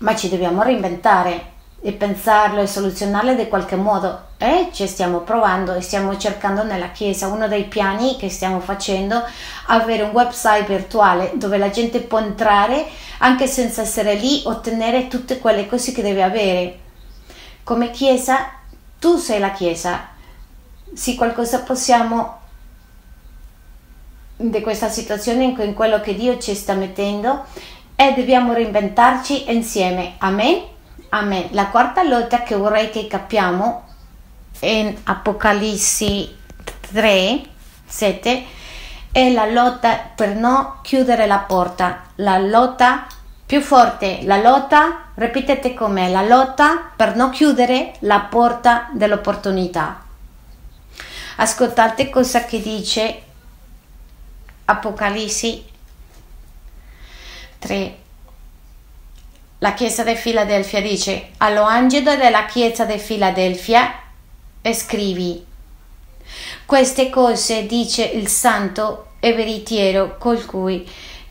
[0.00, 1.52] ma ci dobbiamo reinventare
[1.86, 4.24] e pensarlo e soluzionarlo in qualche modo.
[4.38, 9.22] E ci stiamo provando e stiamo cercando nella chiesa uno dei piani che stiamo facendo
[9.66, 12.84] avere un website virtuale dove la gente può entrare
[13.18, 16.78] anche senza essere lì ottenere tutte quelle cose che deve avere.
[17.62, 18.50] Come chiesa
[18.98, 20.08] tu sei la chiesa.
[20.92, 22.40] Sì qualcosa possiamo
[24.34, 27.44] di questa situazione in quello che Dio ci sta mettendo
[27.94, 30.14] e dobbiamo reinventarci insieme.
[30.18, 30.74] Amen
[31.10, 31.48] Amen.
[31.52, 33.84] La quarta lotta che vorrei che capiamo
[34.60, 36.36] in Apocalisse
[36.92, 37.42] 3,
[37.86, 38.44] 7
[39.12, 43.06] è la lotta per non chiudere la porta, la lotta
[43.46, 50.02] più forte, la lotta, ripetete com'è, la lotta per non chiudere la porta dell'opportunità.
[51.36, 53.22] Ascoltate cosa che dice
[54.64, 55.62] Apocalisse
[57.58, 57.98] 3,
[59.66, 63.98] la chiesa di Filadelfia dice all'angelo della chiesa di Filadelfia
[64.72, 65.44] scrivi
[66.64, 70.88] queste cose dice il santo e veritiero colui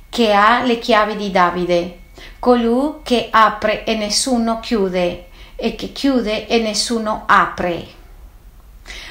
[0.10, 2.00] che ha le chiavi di Davide
[2.40, 7.86] colui che apre e nessuno chiude e che chiude e nessuno apre.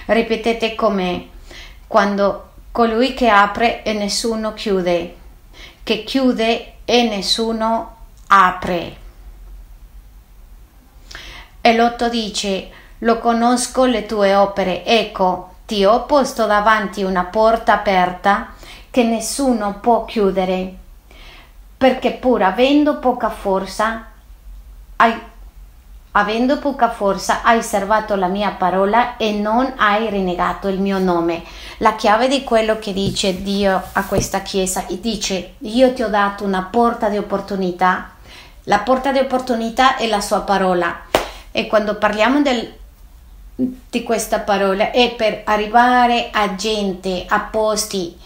[0.05, 1.29] Ripetete come
[1.87, 5.17] quando colui che apre e nessuno chiude
[5.83, 9.03] che chiude e nessuno apre
[11.67, 17.73] e Lotto dice, lo conosco le tue opere, ecco, ti ho posto davanti una porta
[17.73, 18.49] aperta
[18.91, 20.75] che nessuno può chiudere,
[21.79, 24.05] perché pur avendo poca forza,
[24.97, 25.19] hai,
[26.11, 31.45] avendo poca forza, hai servato la mia parola e non hai rinnegato il mio nome.
[31.79, 36.45] La chiave di quello che dice Dio a questa chiesa dice, io ti ho dato
[36.45, 38.11] una porta di opportunità,
[38.65, 41.13] la porta di opportunità è la sua parola
[41.57, 42.75] e quando parliamo del,
[43.55, 48.19] di questa parola è per arrivare a gente, a posti.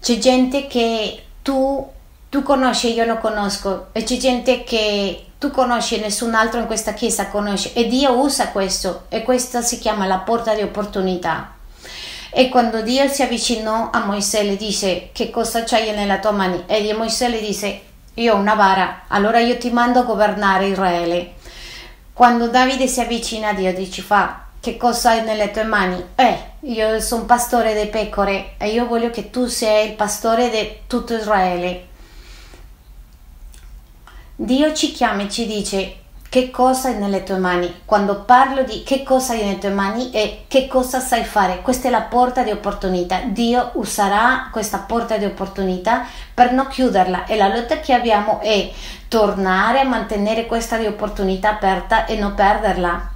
[0.00, 1.84] C'è gente che tu,
[2.28, 6.66] tu conosci io non conosco e c'è gente che tu conosci e nessun altro in
[6.66, 11.54] questa chiesa conosce e Dio usa questo e questa si chiama la porta di opportunità.
[12.30, 16.62] E quando Dio si avvicinò a Mosè le dice che cosa c'hai nella tua mano
[16.68, 17.80] e Mosè le dice
[18.14, 21.34] io ho una vara, allora io ti mando a governare Israele.
[22.18, 26.04] Quando Davide si avvicina a Dio, dice fa che cosa hai nelle tue mani?
[26.16, 30.78] Eh, io sono pastore di pecore e io voglio che tu sia il pastore di
[30.88, 31.86] tutto Israele.
[34.34, 35.94] Dio ci chiama e ci dice
[36.28, 37.82] che cosa hai nelle tue mani.
[37.84, 41.86] Quando parlo di che cosa hai nelle tue mani e che cosa sai fare, questa
[41.86, 43.20] è la porta di opportunità.
[43.26, 46.04] Dio userà questa porta di opportunità
[46.34, 48.70] per non chiuderla e la lotta che abbiamo è
[49.08, 53.10] tornare a mantenere questa opportunità aperta e non perderla.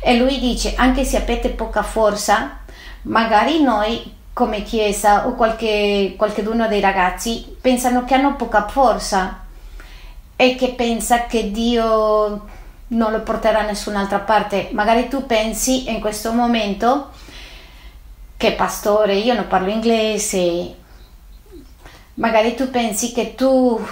[0.00, 2.60] E lui dice, anche se avete poca forza,
[3.02, 9.40] magari noi come chiesa o qualche, qualcuno dei ragazzi pensano che hanno poca forza
[10.36, 12.46] e che pensa che Dio
[12.88, 14.68] non lo porterà da nessun'altra parte.
[14.72, 17.10] Magari tu pensi in questo momento
[18.36, 20.76] che pastore, io non parlo inglese,
[22.14, 23.84] magari tu pensi che tu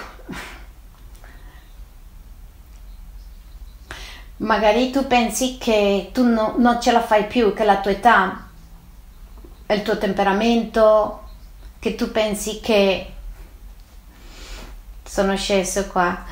[4.39, 8.49] magari tu pensi che tu no, non ce la fai più, che la tua età,
[9.69, 11.23] il tuo temperamento,
[11.79, 13.13] che tu pensi che
[15.05, 16.25] sono sceso qua.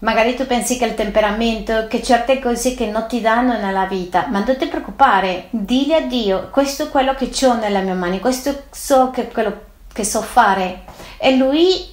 [0.00, 4.26] Magari tu pensi che il temperamento, che certe cose che non ti danno nella vita,
[4.26, 8.18] ma non ti preoccupare, dile a Dio, questo è quello che ho nelle mie mani,
[8.18, 10.84] questo so che quello che so fare
[11.18, 11.88] e Lui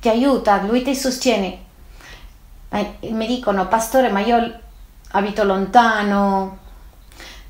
[0.00, 1.68] ti aiuta, Lui ti sostiene.
[2.70, 4.60] Mi dicono, pastore, ma io
[5.12, 6.58] abito lontano.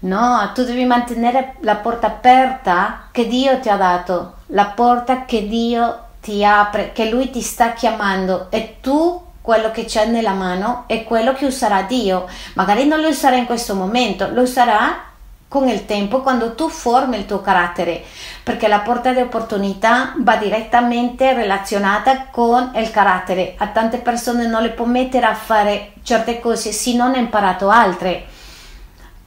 [0.01, 5.47] No, tu devi mantenere la porta aperta che Dio ti ha dato, la porta che
[5.47, 10.85] Dio ti apre, che Lui ti sta chiamando e tu quello che c'è nella mano
[10.87, 12.27] è quello che userà Dio.
[12.55, 15.10] Magari non lo userà in questo momento, lo userà
[15.51, 18.05] con il tempo quando tu formi il tuo carattere,
[18.45, 23.57] perché la porta di opportunità va direttamente relazionata con il carattere.
[23.59, 27.69] A tante persone non le può mettere a fare certe cose se non ha imparato
[27.69, 28.25] altre.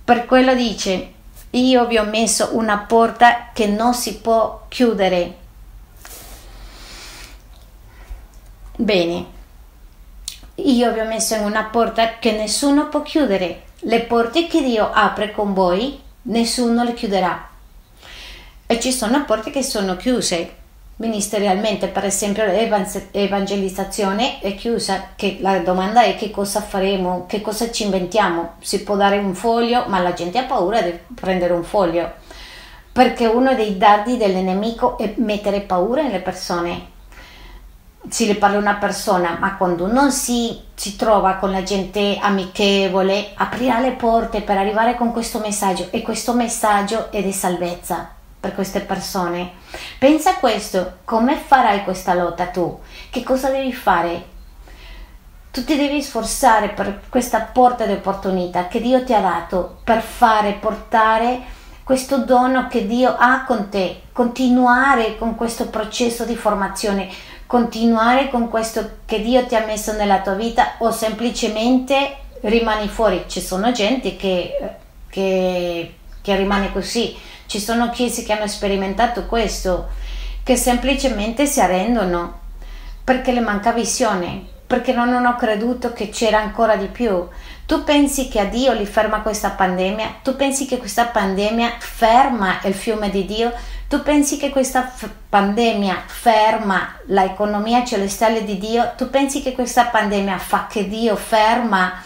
[0.06, 1.12] Per quello dice,
[1.50, 5.36] io vi ho messo una porta che non si può chiudere.
[8.78, 9.26] Bene,
[10.56, 13.64] io vi ho messo in una porta che nessuno può chiudere.
[13.80, 17.50] Le porte che Dio apre con voi, nessuno le chiuderà.
[18.66, 20.62] E ci sono porte che sono chiuse
[20.96, 27.70] ministerialmente, per esempio l'evangelizzazione è chiusa, che la domanda è che cosa faremo, che cosa
[27.72, 28.54] ci inventiamo.
[28.60, 32.12] Si può dare un foglio, ma la gente ha paura di prendere un foglio,
[32.92, 36.92] perché uno dei dardi dell'nemico è mettere paura nelle persone
[38.10, 43.32] si le parla una persona, ma quando non si, si trova con la gente amichevole,
[43.36, 48.54] aprirà le porte per arrivare con questo messaggio e questo messaggio è di salvezza per
[48.54, 49.54] queste persone.
[49.98, 52.78] Pensa a questo, come farai questa lotta tu?
[53.10, 54.32] Che cosa devi fare?
[55.50, 60.02] Tu ti devi sforzare per questa porta di opportunità che Dio ti ha dato per
[60.02, 61.42] fare, portare
[61.84, 67.10] questo dono che Dio ha con te, continuare con questo processo di formazione
[67.46, 73.26] continuare con questo che Dio ti ha messo nella tua vita o semplicemente rimani fuori.
[73.28, 74.58] Ci sono gente che,
[75.10, 77.16] che, che rimane così,
[77.46, 79.90] ci sono chiese che hanno sperimentato questo,
[80.44, 82.42] che semplicemente si arrendono
[83.04, 87.28] perché le manca visione, perché non hanno creduto che c'era ancora di più.
[87.66, 90.16] Tu pensi che a Dio li ferma questa pandemia?
[90.22, 93.54] Tu pensi che questa pandemia ferma il fiume di Dio?
[93.88, 98.94] Tu pensi che questa f- pandemia ferma l'economia celestiale di Dio?
[98.98, 102.02] Tu pensi che questa pandemia fa che Dio ferma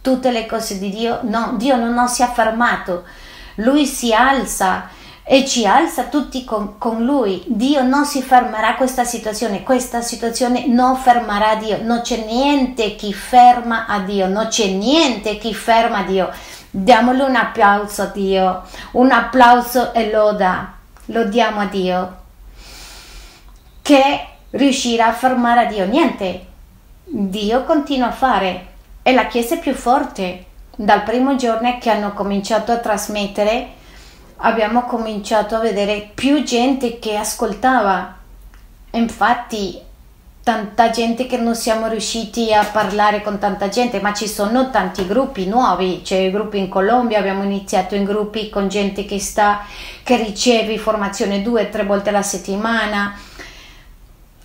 [0.00, 1.20] tutte le cose di Dio?
[1.22, 3.04] No, Dio non si è fermato.
[3.56, 4.88] Lui si alza
[5.30, 7.44] e ci alza tutti con, con, lui.
[7.48, 13.12] Dio non si fermerà questa situazione, questa situazione non fermerà Dio, non c'è niente che
[13.12, 16.30] ferma a Dio, non c'è niente che ferma Dio.
[16.70, 18.62] Diamole un applauso a Dio,
[18.92, 20.77] un applauso e loda
[21.10, 22.16] lo diamo a Dio,
[23.82, 25.86] che riuscirà a fermare a Dio.
[25.86, 26.46] Niente,
[27.04, 28.66] Dio continua a fare.
[29.02, 30.44] E la Chiesa è più forte.
[30.76, 33.68] Dal primo giorno che hanno cominciato a trasmettere,
[34.36, 38.16] abbiamo cominciato a vedere più gente che ascoltava.
[38.90, 39.80] Infatti
[40.48, 45.06] tanta gente che non siamo riusciti a parlare con tanta gente, ma ci sono tanti
[45.06, 49.66] gruppi nuovi, c'è gruppi in Colombia, abbiamo iniziato in gruppi con gente che sta,
[50.02, 53.14] che riceve formazione due o tre volte alla settimana,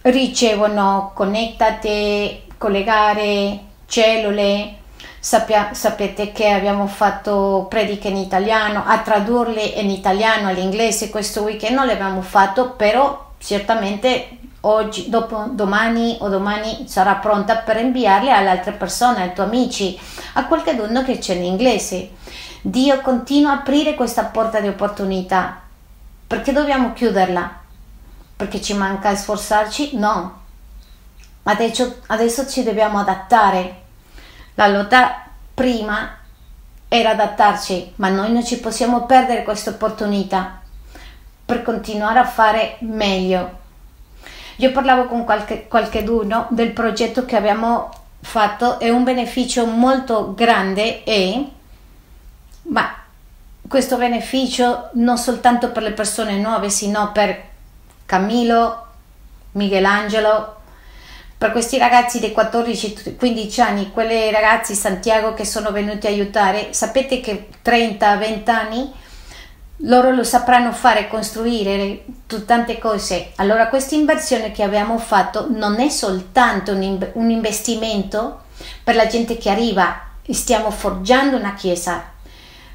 [0.02, 4.80] ricevono connettate, collegare, cellule,
[5.22, 11.78] Sappia, sapete che abbiamo fatto prediche in italiano, a tradurle in italiano all'inglese questo weekend
[11.78, 18.50] non l'abbiamo fatto, però certamente oggi, dopo, domani o domani sarà pronta per inviarle alle
[18.50, 20.00] altre persone, ai tuoi amici,
[20.34, 22.12] a qualcuno che c'è in inglese.
[22.62, 25.62] Dio continua a aprire questa porta di opportunità.
[26.26, 27.62] Perché dobbiamo chiuderla?
[28.36, 29.98] Perché ci manca sforzarci?
[29.98, 30.42] No.
[31.44, 33.82] Adesso, adesso ci dobbiamo adattare.
[34.56, 36.18] La lotta prima
[36.88, 40.62] era adattarci, ma noi non ci possiamo perdere questa opportunità
[41.46, 43.62] per continuare a fare meglio
[44.58, 47.90] io parlavo con qualche, qualcheduno del progetto che abbiamo
[48.22, 51.48] fatto, è un beneficio molto grande e
[52.64, 52.96] ma
[53.68, 57.52] questo beneficio non soltanto per le persone nuove, sino per
[58.06, 58.88] Camilo,
[59.54, 60.58] Michelangelo,
[61.38, 67.20] per questi ragazzi dei 14-15 anni, quelle ragazzi Santiago che sono venuti a aiutare, sapete
[67.20, 68.94] che 30-20 anni
[69.78, 72.06] loro lo sapranno fare, costruire
[72.46, 73.32] tante cose.
[73.38, 78.44] Allora questa inversione che abbiamo fatto non è soltanto un, un investimento
[78.84, 80.00] per la gente che arriva,
[80.30, 82.12] stiamo forgiando una chiesa,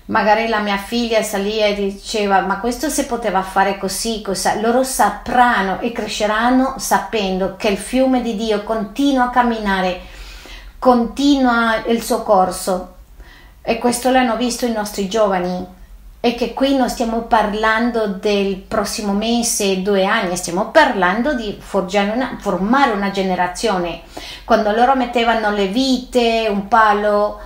[0.06, 4.60] magari la mia figlia salia e diceva ma questo si poteva fare così, cosa?
[4.60, 10.00] loro sapranno e cresceranno sapendo che il fiume di Dio continua a camminare,
[10.78, 12.96] continua il suo corso
[13.62, 15.76] e questo l'hanno visto i nostri giovani
[16.28, 21.58] e che qui non stiamo parlando del prossimo mese, due anni, stiamo parlando di
[21.92, 24.02] una, formare una generazione.
[24.44, 27.40] Quando loro mettevano le vite, un palo,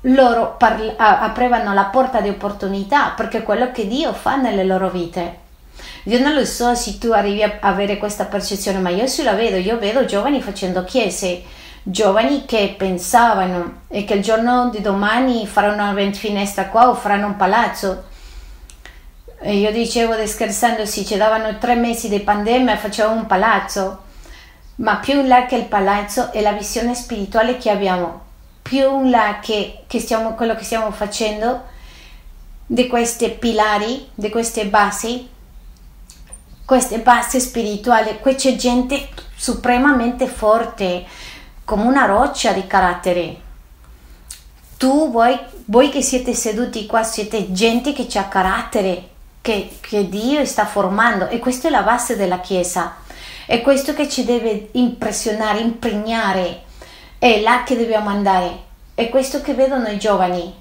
[0.00, 4.90] loro parla- aprivano la porta di opportunità perché è quello che Dio fa nelle loro
[4.90, 5.38] vite.
[6.06, 9.34] Io non lo so se tu arrivi a avere questa percezione, ma io sì la
[9.34, 11.44] vedo, io vedo giovani facendo chiese,
[11.82, 17.26] giovani che pensavano e che il giorno di domani faranno una finestra qua o faranno
[17.26, 18.04] un palazzo.
[19.40, 24.02] E io dicevo scherzando, sì, ci davano tre mesi di pandemia e facevamo un palazzo,
[24.76, 28.30] ma più in là che il palazzo è la visione spirituale che abbiamo
[28.62, 31.70] più in là che, che stiamo, quello che stiamo facendo
[32.64, 35.28] di questi pilari, di queste basi,
[36.64, 41.04] queste basi spirituali, qui c'è gente supremamente forte,
[41.64, 43.36] come una roccia di carattere.
[44.76, 49.08] Tu, voi, voi che siete seduti qua, siete gente che ha carattere,
[49.40, 52.96] che, che Dio sta formando e questa è la base della Chiesa.
[53.46, 56.62] È questo che ci deve impressionare, impregnare
[57.22, 58.70] è là che dobbiamo andare.
[58.94, 60.52] È questo che vedono i giovani.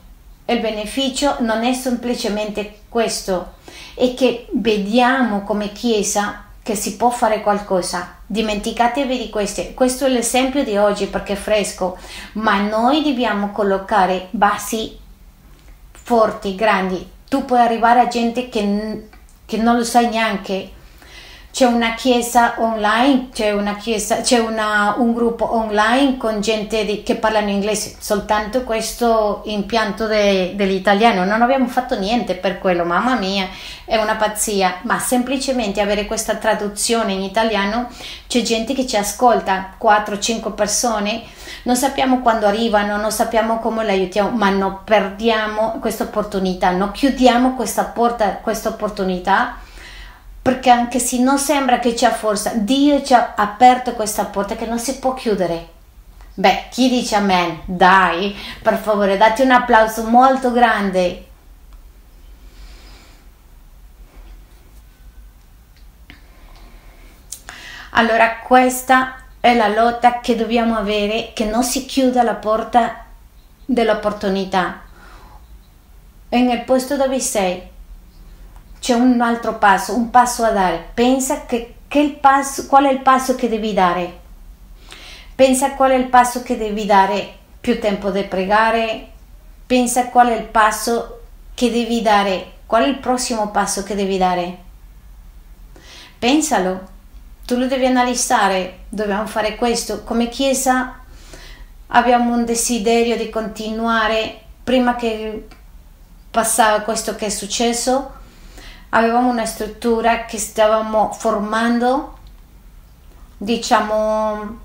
[0.45, 3.53] Il beneficio non è semplicemente questo,
[3.95, 8.15] è che vediamo come Chiesa che si può fare qualcosa.
[8.25, 9.63] Dimenticatevi di questo.
[9.73, 11.97] Questo è l'esempio di oggi perché è fresco,
[12.33, 14.97] ma noi dobbiamo collocare basi
[15.91, 17.09] forti, grandi.
[17.27, 19.07] Tu puoi arrivare a gente che,
[19.45, 20.71] che non lo sai neanche
[21.51, 27.03] c'è una chiesa online, c'è, una chiesa, c'è una, un gruppo online con gente di,
[27.03, 33.15] che parlano inglese, soltanto questo impianto de, dell'italiano, non abbiamo fatto niente per quello, mamma
[33.15, 33.49] mia,
[33.83, 37.89] è una pazzia, ma semplicemente avere questa traduzione in italiano,
[38.27, 41.21] c'è gente che ci ascolta, 4-5 persone,
[41.63, 46.91] non sappiamo quando arrivano, non sappiamo come le aiutiamo, ma non perdiamo questa opportunità, non
[46.91, 49.57] chiudiamo questa porta, questa opportunità
[50.41, 54.65] perché anche se non sembra che c'è forza, Dio ci ha aperto questa porta che
[54.65, 55.79] non si può chiudere.
[56.33, 57.61] Beh, chi dice amen?
[57.65, 61.25] Dai, per favore, date un applauso molto grande.
[67.91, 73.05] Allora, questa è la lotta che dobbiamo avere, che non si chiuda la porta
[73.65, 74.81] dell'opportunità.
[76.29, 77.70] E nel posto dove sei,
[78.81, 80.89] c'è un altro passo, un passo a dare.
[80.95, 84.19] Pensa che, che passo, qual è il passo che devi dare.
[85.35, 87.31] Pensa qual è il passo che devi dare.
[87.61, 89.09] Più tempo di pregare.
[89.67, 91.19] Pensa qual è il passo
[91.53, 92.53] che devi dare.
[92.65, 94.57] Qual è il prossimo passo che devi dare.
[96.17, 96.89] Pensalo.
[97.45, 98.85] Tu lo devi analizzare.
[98.89, 100.03] Dobbiamo fare questo.
[100.03, 101.01] Come Chiesa
[101.85, 105.47] abbiamo un desiderio di continuare prima che
[106.31, 108.19] passava questo che è successo
[108.93, 112.17] avevamo una struttura che stavamo formando,
[113.37, 114.59] diciamo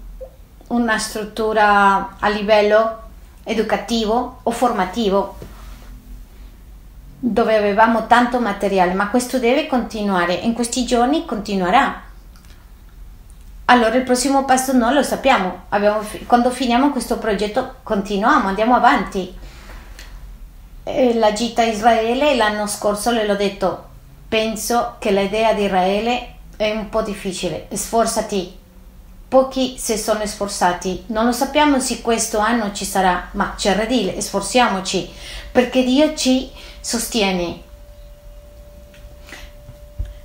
[0.69, 3.03] una struttura a livello
[3.45, 5.39] educativo o formativo
[7.19, 12.03] dove avevamo tanto materiale, ma questo deve continuare, in questi giorni continuerà.
[13.67, 19.35] Allora il prossimo passo non lo sappiamo, Abbiamo, quando finiamo questo progetto continuiamo, andiamo avanti.
[21.15, 23.85] La gita a Israele l'anno scorso le l'ho detto,
[24.37, 27.69] penso che l'idea di Israele è un po' difficile.
[27.73, 28.55] Sforzati.
[29.29, 31.05] Pochi si sono sforzati.
[31.07, 35.11] Non lo sappiamo se questo anno ci sarà, ma c'è da dire, sforziamoci,
[35.51, 36.51] perché Dio ci
[36.83, 37.63] sostiene.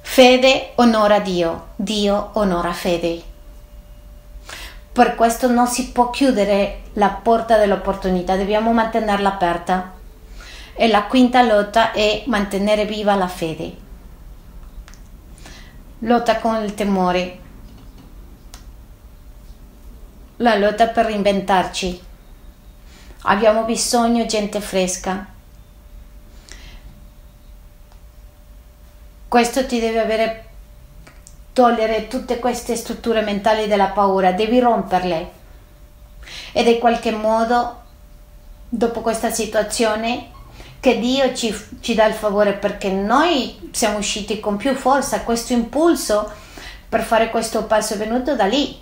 [0.01, 3.22] Fede onora Dio, Dio onora fede.
[4.91, 9.93] Per questo non si può chiudere la porta dell'opportunità, dobbiamo mantenerla aperta.
[10.74, 13.80] E la quinta lotta è mantenere viva la fede
[16.04, 17.39] lotta con il temore,
[20.38, 22.02] la lotta per reinventarci.
[23.24, 25.28] Abbiamo bisogno di gente fresca.
[29.28, 30.45] Questo ti deve avere
[31.54, 35.32] togliere tutte queste strutture mentali della paura, devi romperle.
[36.52, 37.82] Ed in qualche modo,
[38.68, 40.32] dopo questa situazione,
[40.82, 45.53] che Dio ci, ci dà il favore perché noi siamo usciti con più forza, questo
[45.53, 46.29] impulso
[46.89, 48.77] per fare questo passo è venuto da lì.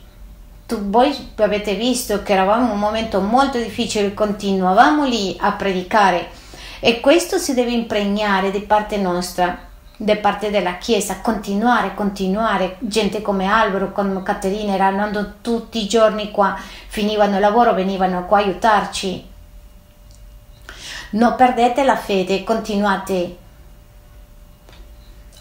[0.66, 6.30] tu, voi avete visto che eravamo in un momento molto difficile, continuavamo lì a predicare
[6.80, 9.68] e questo si deve impregnare di parte nostra
[10.02, 16.32] da parte della Chiesa, continuare, continuare, gente come Alvaro, come Caterina erano tutti i giorni
[16.32, 19.29] qua, finivano il lavoro, venivano qua a aiutarci.
[21.12, 23.38] Non perdete la fede, continuate.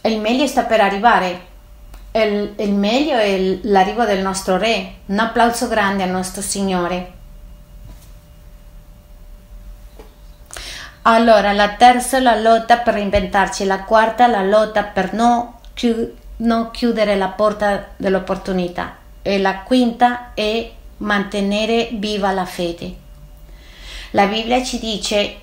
[0.02, 1.46] Il meglio sta per arrivare.
[2.12, 4.94] Il, il meglio è l'arrivo del nostro Re.
[5.06, 7.12] Un applauso grande al nostro Signore.
[11.02, 15.54] Allora, la terza è la lotta per reinventarci, la quarta è la lotta per non,
[15.72, 22.94] chi- non chiudere la porta dell'opportunità e la quinta è mantenere viva la fede.
[24.10, 25.36] La Bibbia ci dice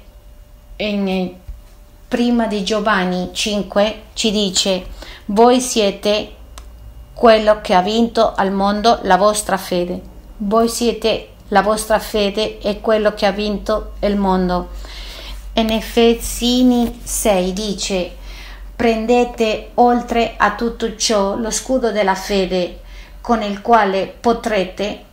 [0.78, 1.34] in
[2.08, 4.86] prima di Giovanni 5 ci dice
[5.26, 6.34] voi siete
[7.14, 10.02] quello che ha vinto al mondo la vostra fede.
[10.38, 14.70] Voi siete la vostra fede e quello che ha vinto il mondo.
[15.54, 18.16] In Efesini 6 dice
[18.76, 22.82] prendete oltre a tutto ciò lo scudo della fede
[23.22, 25.04] con il quale potrete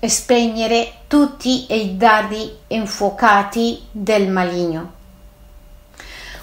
[0.00, 4.92] spegnere tutti i dardi infuocati del maligno.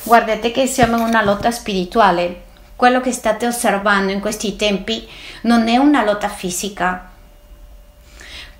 [0.03, 2.41] Guardate che siamo in una lotta spirituale.
[2.75, 5.07] Quello che state osservando in questi tempi
[5.43, 7.11] non è una lotta fisica,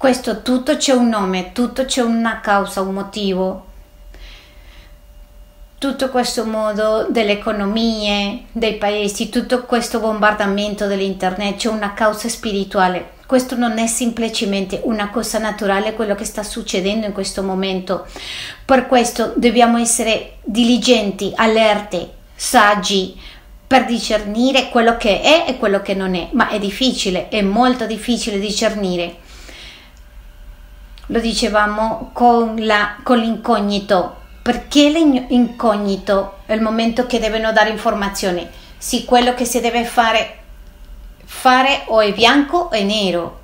[0.03, 3.65] questo tutto c'è un nome, tutto c'è una causa, un motivo.
[5.77, 13.11] Tutto questo modo delle economie, dei paesi, tutto questo bombardamento dell'internet c'è una causa spirituale.
[13.33, 18.05] Questo non è semplicemente una cosa naturale quello che sta succedendo in questo momento.
[18.63, 23.19] Per questo dobbiamo essere diligenti, allerte, saggi,
[23.65, 27.87] per discernere quello che è e quello che non è, ma è difficile, è molto
[27.87, 29.15] difficile discernere
[31.07, 34.15] lo dicevamo con, la, con l'incognito.
[34.43, 38.47] Perché l'incognito è il momento che devono dare informazioni?
[38.77, 40.42] Sì, quello che si deve fare,
[41.39, 43.39] fare o è bianco o è nero,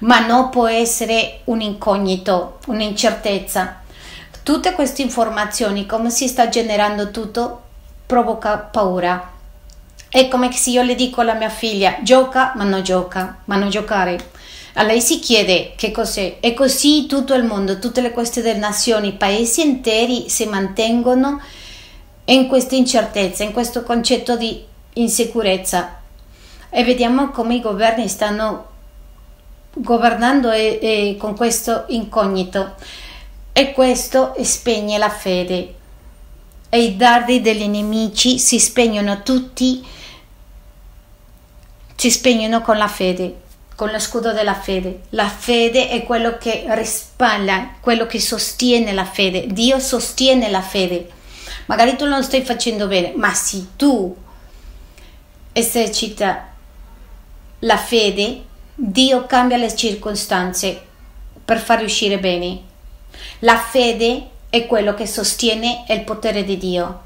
[0.00, 3.80] ma non può essere un incognito, un'incertezza.
[4.42, 7.62] Tutte queste informazioni, come si sta generando tutto,
[8.04, 9.32] provoca paura.
[10.08, 13.70] È come se io le dico alla mia figlia, gioca, ma non gioca, ma non
[13.70, 14.34] giocare
[14.78, 18.58] a lei si chiede che cos'è e così tutto il mondo, tutte le queste delle
[18.58, 21.40] nazioni, paesi interi si mantengono
[22.26, 24.62] in questa incertezza, in questo concetto di
[24.94, 25.95] insicurezza
[26.76, 28.66] e vediamo come i governi stanno
[29.72, 32.74] governando e, e con questo incognito
[33.54, 35.74] e questo spegne la fede
[36.68, 39.82] e i dardi degli nemici si spegnono tutti
[41.94, 43.40] si spegnono con la fede
[43.74, 45.00] con lo scudo della fede.
[45.10, 49.48] La fede è quello che rispalla, quello che sostiene la fede.
[49.48, 51.10] Dio sostiene la fede.
[51.66, 54.16] Magari tu non stai facendo bene, ma se tu
[55.52, 56.54] esercita
[57.60, 58.42] la fede,
[58.74, 60.82] Dio cambia le circostanze
[61.44, 62.60] per far uscire bene.
[63.40, 67.00] La fede è quello che sostiene il potere di Dio.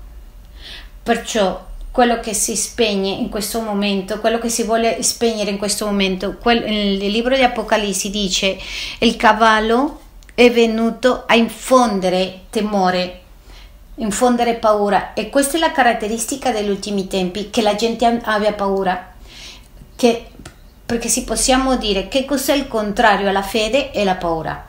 [1.03, 5.86] Perciò quello che si spegne in questo momento, quello che si vuole spegnere in questo
[5.86, 6.36] momento.
[6.40, 8.57] Quel, il libro di Apocalisse dice
[8.98, 10.01] il cavallo
[10.34, 13.20] è venuto a infondere temore,
[13.96, 19.09] infondere paura e questa è la caratteristica degli ultimi tempi, che la gente abbia paura,
[20.01, 20.30] che,
[20.86, 24.66] perché si possiamo dire che cos'è il contrario alla fede e la paura.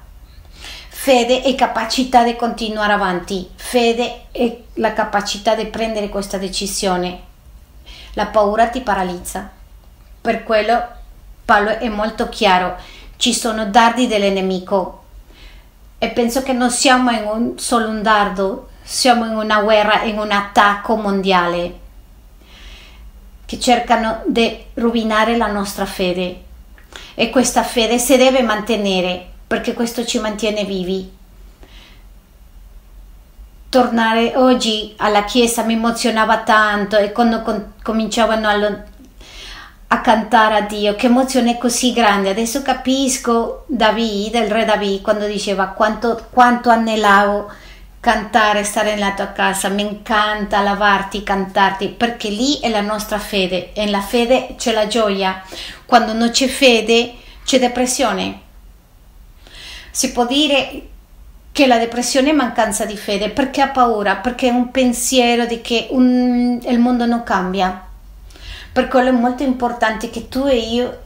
[0.90, 7.22] Fede e capacità di continuare avanti, fede e la capacità di prendere questa decisione.
[8.16, 9.50] La paura ti paralizza.
[10.20, 10.86] Per quello
[11.46, 12.76] Paolo è molto chiaro,
[13.16, 15.04] ci sono dardi dell'nemico
[15.98, 20.20] e penso che non siamo in un, solo un dardo, siamo in una guerra, in
[20.20, 21.80] un attacco mondiale
[23.52, 26.44] che cercano di rovinare la nostra fede
[27.16, 31.12] e questa fede si deve mantenere perché questo ci mantiene vivi.
[33.68, 38.84] Tornare oggi alla chiesa mi emozionava tanto e quando com- cominciavano a,
[39.88, 42.30] a, cantare a Dio, che emozione così grande.
[42.30, 47.52] Adesso capisco David, il re David, quando diceva quanto, quanto anelavo
[48.02, 53.72] cantare, stare nella tua casa, mi incanta lavarti, cantarti, perché lì è la nostra fede
[53.72, 55.42] e nella fede c'è la gioia.
[55.86, 57.14] Quando non c'è fede
[57.46, 58.50] c'è depressione
[59.92, 60.88] si può dire
[61.52, 65.62] che la depressione è mancanza di fede perché ha paura, perché è un pensiero di
[65.62, 67.88] che un, il mondo non cambia.
[68.72, 71.00] Per quello è molto importante che tu e io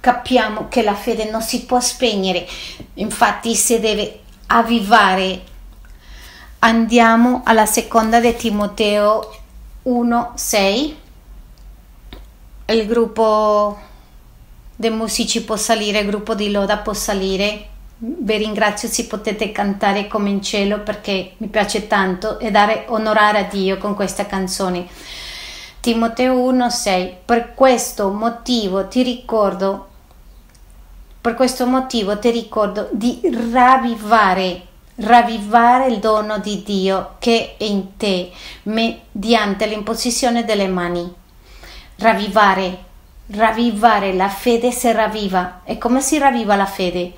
[0.00, 2.46] capiamo che la fede non si può spegnere,
[2.94, 5.50] infatti si deve avvivare.
[6.64, 9.34] Andiamo alla seconda di Timoteo
[9.82, 10.94] 1:6.
[12.66, 13.80] Il gruppo
[14.76, 17.66] dei musici può salire, il gruppo di Loda può salire.
[17.96, 23.38] Vi ringrazio se potete cantare come in cielo perché mi piace tanto e dare onorare
[23.38, 24.86] a Dio con questa canzone.
[25.80, 29.88] Timoteo 1:6 Per questo motivo ti ricordo
[31.20, 37.96] per questo motivo ti ricordo di ravvivare ravvivare il dono di Dio che è in
[37.96, 38.30] te
[38.64, 41.12] mediante l'imposizione delle mani.
[41.96, 42.84] Ravvivare,
[43.28, 45.60] ravvivare la fede si ravviva.
[45.64, 47.12] E come si ravviva la fede?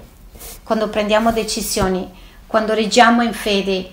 [0.62, 2.10] Quando prendiamo decisioni,
[2.46, 3.90] quando reggiamo in fede,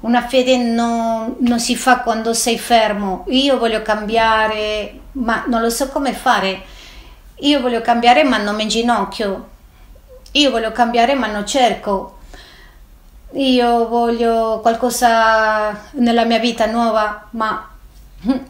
[0.00, 3.24] una fede non, non, si fa quando sei fermo.
[3.28, 6.62] Io voglio cambiare, ma non lo so come fare.
[7.40, 9.48] Io voglio cambiare, ma non mi inginocchio.
[10.32, 12.15] Io voglio cambiare, ma non cerco.
[13.32, 17.70] Io voglio qualcosa nella mia vita nuova, ma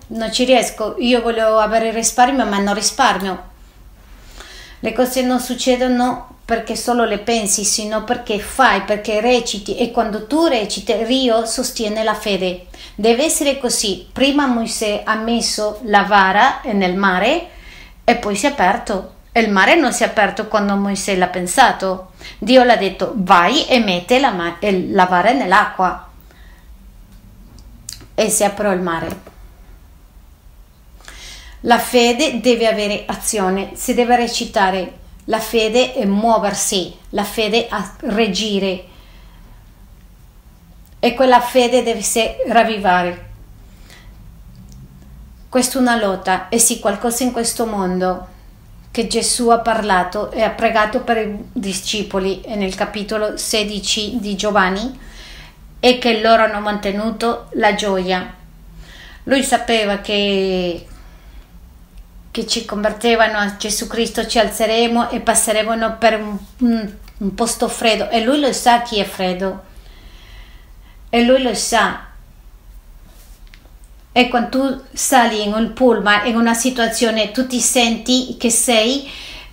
[0.09, 0.97] non ci riesco.
[0.99, 3.55] Io voglio avere risparmio, ma non risparmio.
[4.81, 10.27] Le cose non succedono perché solo le pensi, sino perché fai, perché reciti e quando
[10.27, 12.66] tu reciti Rio sostiene la fede.
[12.95, 14.07] Deve essere così.
[14.12, 17.49] Prima Mosè ha messo la vara nel mare
[18.05, 19.14] e poi si è aperto.
[19.37, 22.12] E il mare non si è aperto quando Mosè l'ha pensato.
[22.39, 26.09] Dio l'ha detto vai e mette la, ma- la vara nell'acqua.
[28.14, 29.20] E si aprò il mare.
[31.61, 37.95] La fede deve avere azione, si deve recitare la fede è muoversi, la fede a
[38.05, 38.84] reagire
[40.99, 42.03] e quella fede deve
[42.47, 43.30] ravvivare.
[45.51, 48.34] Questa è una lotta e sì qualcosa in questo mondo
[48.97, 54.99] che Gesù ha parlato e ha pregato per i discepoli nel capitolo 16 di Giovanni
[55.78, 58.34] e che loro hanno mantenuto la gioia.
[59.24, 60.86] Lui sapeva che
[62.30, 67.68] che ci convertevano a Gesù Cristo ci alzeremo e passeremo per un, un, un posto
[67.68, 69.62] freddo e lui lo sa chi è freddo
[71.11, 72.01] e lui lo sa
[74.16, 79.06] e quando tu sali in un pullman in una situazione tu ti senti che sei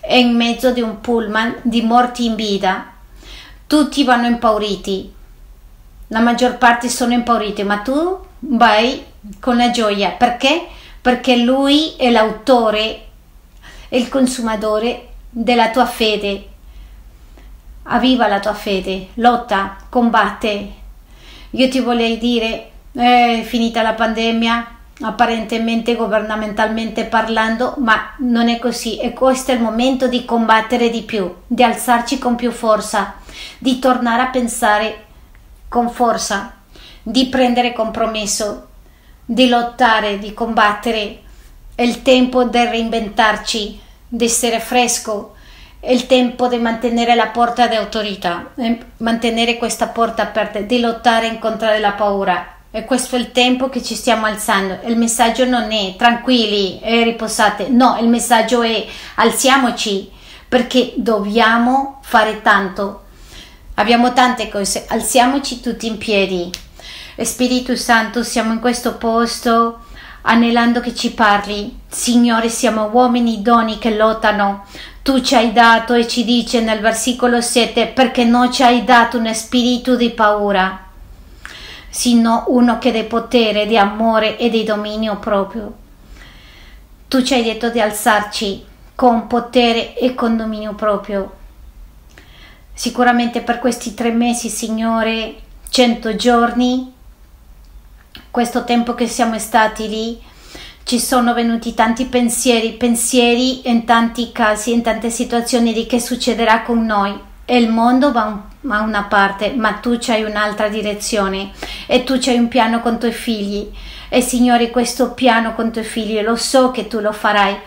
[0.09, 2.93] in mezzo di un pullman di morti in vita
[3.67, 5.13] tutti vanno impauriti
[6.07, 9.03] la maggior parte sono impauriti ma tu vai
[9.39, 10.67] con la gioia perché?
[11.03, 13.07] perché lui è l'autore
[13.89, 16.47] e il consumatore della tua fede.
[17.83, 20.71] Avviva la tua fede, lotta, combatte.
[21.49, 24.67] Io ti volevo dire, è finita la pandemia,
[25.01, 28.97] apparentemente governamentalmente parlando, ma non è così.
[28.97, 33.15] E questo è il momento di combattere di più, di alzarci con più forza,
[33.57, 35.05] di tornare a pensare
[35.67, 36.53] con forza,
[37.01, 38.67] di prendere compromesso,
[39.25, 41.21] di lottare, di combattere,
[41.75, 45.33] è il tempo di reinventarci, di essere fresco,
[45.79, 48.51] è il tempo di mantenere la porta di autorità,
[48.97, 52.61] mantenere questa porta aperta, di lottare e incontrare la paura.
[52.75, 54.79] E questo è il tempo che ci stiamo alzando.
[54.87, 60.09] Il messaggio non è tranquilli e riposate, no, il messaggio è alziamoci
[60.49, 63.03] perché dobbiamo fare tanto.
[63.75, 66.49] Abbiamo tante cose, alziamoci tutti in piedi.
[67.21, 69.81] Spirito Santo, siamo in questo posto
[70.21, 71.77] anelando che ci parli.
[71.87, 74.65] Signore, siamo uomini idoni che lottano.
[75.03, 79.19] Tu ci hai dato e ci dice nel versicolo 7 perché non ci hai dato
[79.19, 80.82] un spirito di paura,
[81.93, 85.71] sino uno che di potere, di amore e di dominio proprio.
[87.07, 88.65] Tu ci hai detto di alzarci
[88.95, 91.35] con potere e con dominio proprio.
[92.73, 95.35] Sicuramente per questi tre mesi, Signore,
[95.69, 96.91] cento giorni,
[98.31, 100.19] questo tempo che siamo stati lì
[100.81, 106.63] ci sono venuti tanti pensieri, pensieri in tanti casi, in tante situazioni di che succederà
[106.63, 107.15] con noi.
[107.45, 111.51] E il mondo va a una parte, ma tu c'hai un'altra direzione
[111.87, 113.71] e tu c'hai un piano con i tuoi figli.
[114.09, 117.57] E Signore, questo piano con i tuoi figli lo so che tu lo farai,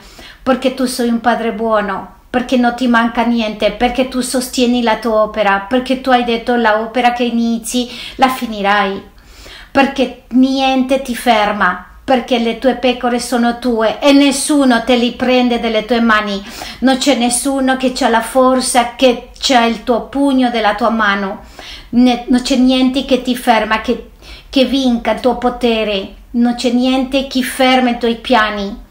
[0.42, 4.96] perché tu sei un padre buono, perché non ti manca niente, perché tu sostieni la
[4.96, 9.14] tua opera, perché tu hai detto la opera che inizi la finirai
[9.76, 15.58] perché niente ti ferma, perché le tue pecore sono tue e nessuno te li prende
[15.58, 16.40] dalle tue mani.
[16.78, 21.40] Non c'è nessuno che ha la forza, che c'ha il tuo pugno della tua mano.
[21.88, 24.10] Ne, non c'è niente che ti ferma, che,
[24.48, 26.14] che vinca il tuo potere.
[26.30, 28.84] Non c'è niente che ferma i tuoi piani.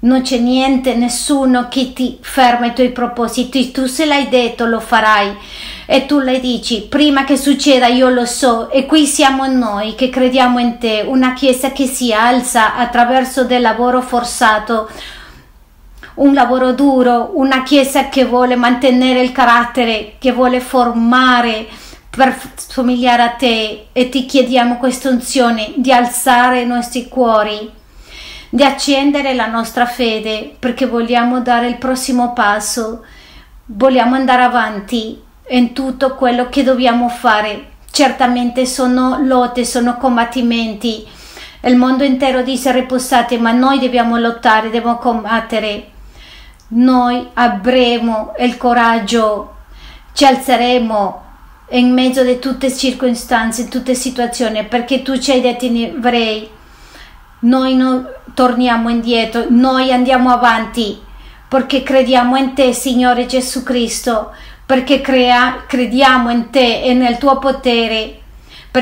[0.00, 3.70] Non c'è niente, nessuno che ti ferma i tuoi propositi.
[3.70, 5.36] Tu se l'hai detto lo farai.
[5.84, 8.70] E tu le dici prima che succeda io lo so.
[8.70, 13.60] E qui siamo noi che crediamo in te, una chiesa che si alza attraverso del
[13.60, 14.88] lavoro forzato,
[16.14, 21.66] un lavoro duro, una chiesa che vuole mantenere il carattere, che vuole formare
[22.08, 23.88] per somigliare a te.
[23.92, 27.78] E ti chiediamo questa unzione di alzare i nostri cuori
[28.52, 33.04] di accendere la nostra fede perché vogliamo dare il prossimo passo,
[33.66, 37.68] vogliamo andare avanti in tutto quello che dobbiamo fare.
[37.92, 41.06] Certamente sono lotte, sono combattimenti.
[41.62, 45.88] Il mondo intero dice riposate, ma noi dobbiamo lottare, dobbiamo combattere.
[46.68, 49.54] Noi avremo il coraggio,
[50.12, 51.22] ci alzeremo
[51.70, 55.64] in mezzo di tutte le circostanze, in tutte le situazioni, perché tu ci hai detto
[55.64, 56.58] in ebrei
[57.40, 61.00] noi non torniamo indietro, noi andiamo avanti
[61.48, 64.32] perché crediamo in te, Signore Gesù Cristo,
[64.64, 68.19] perché crea, crediamo in te e nel tuo potere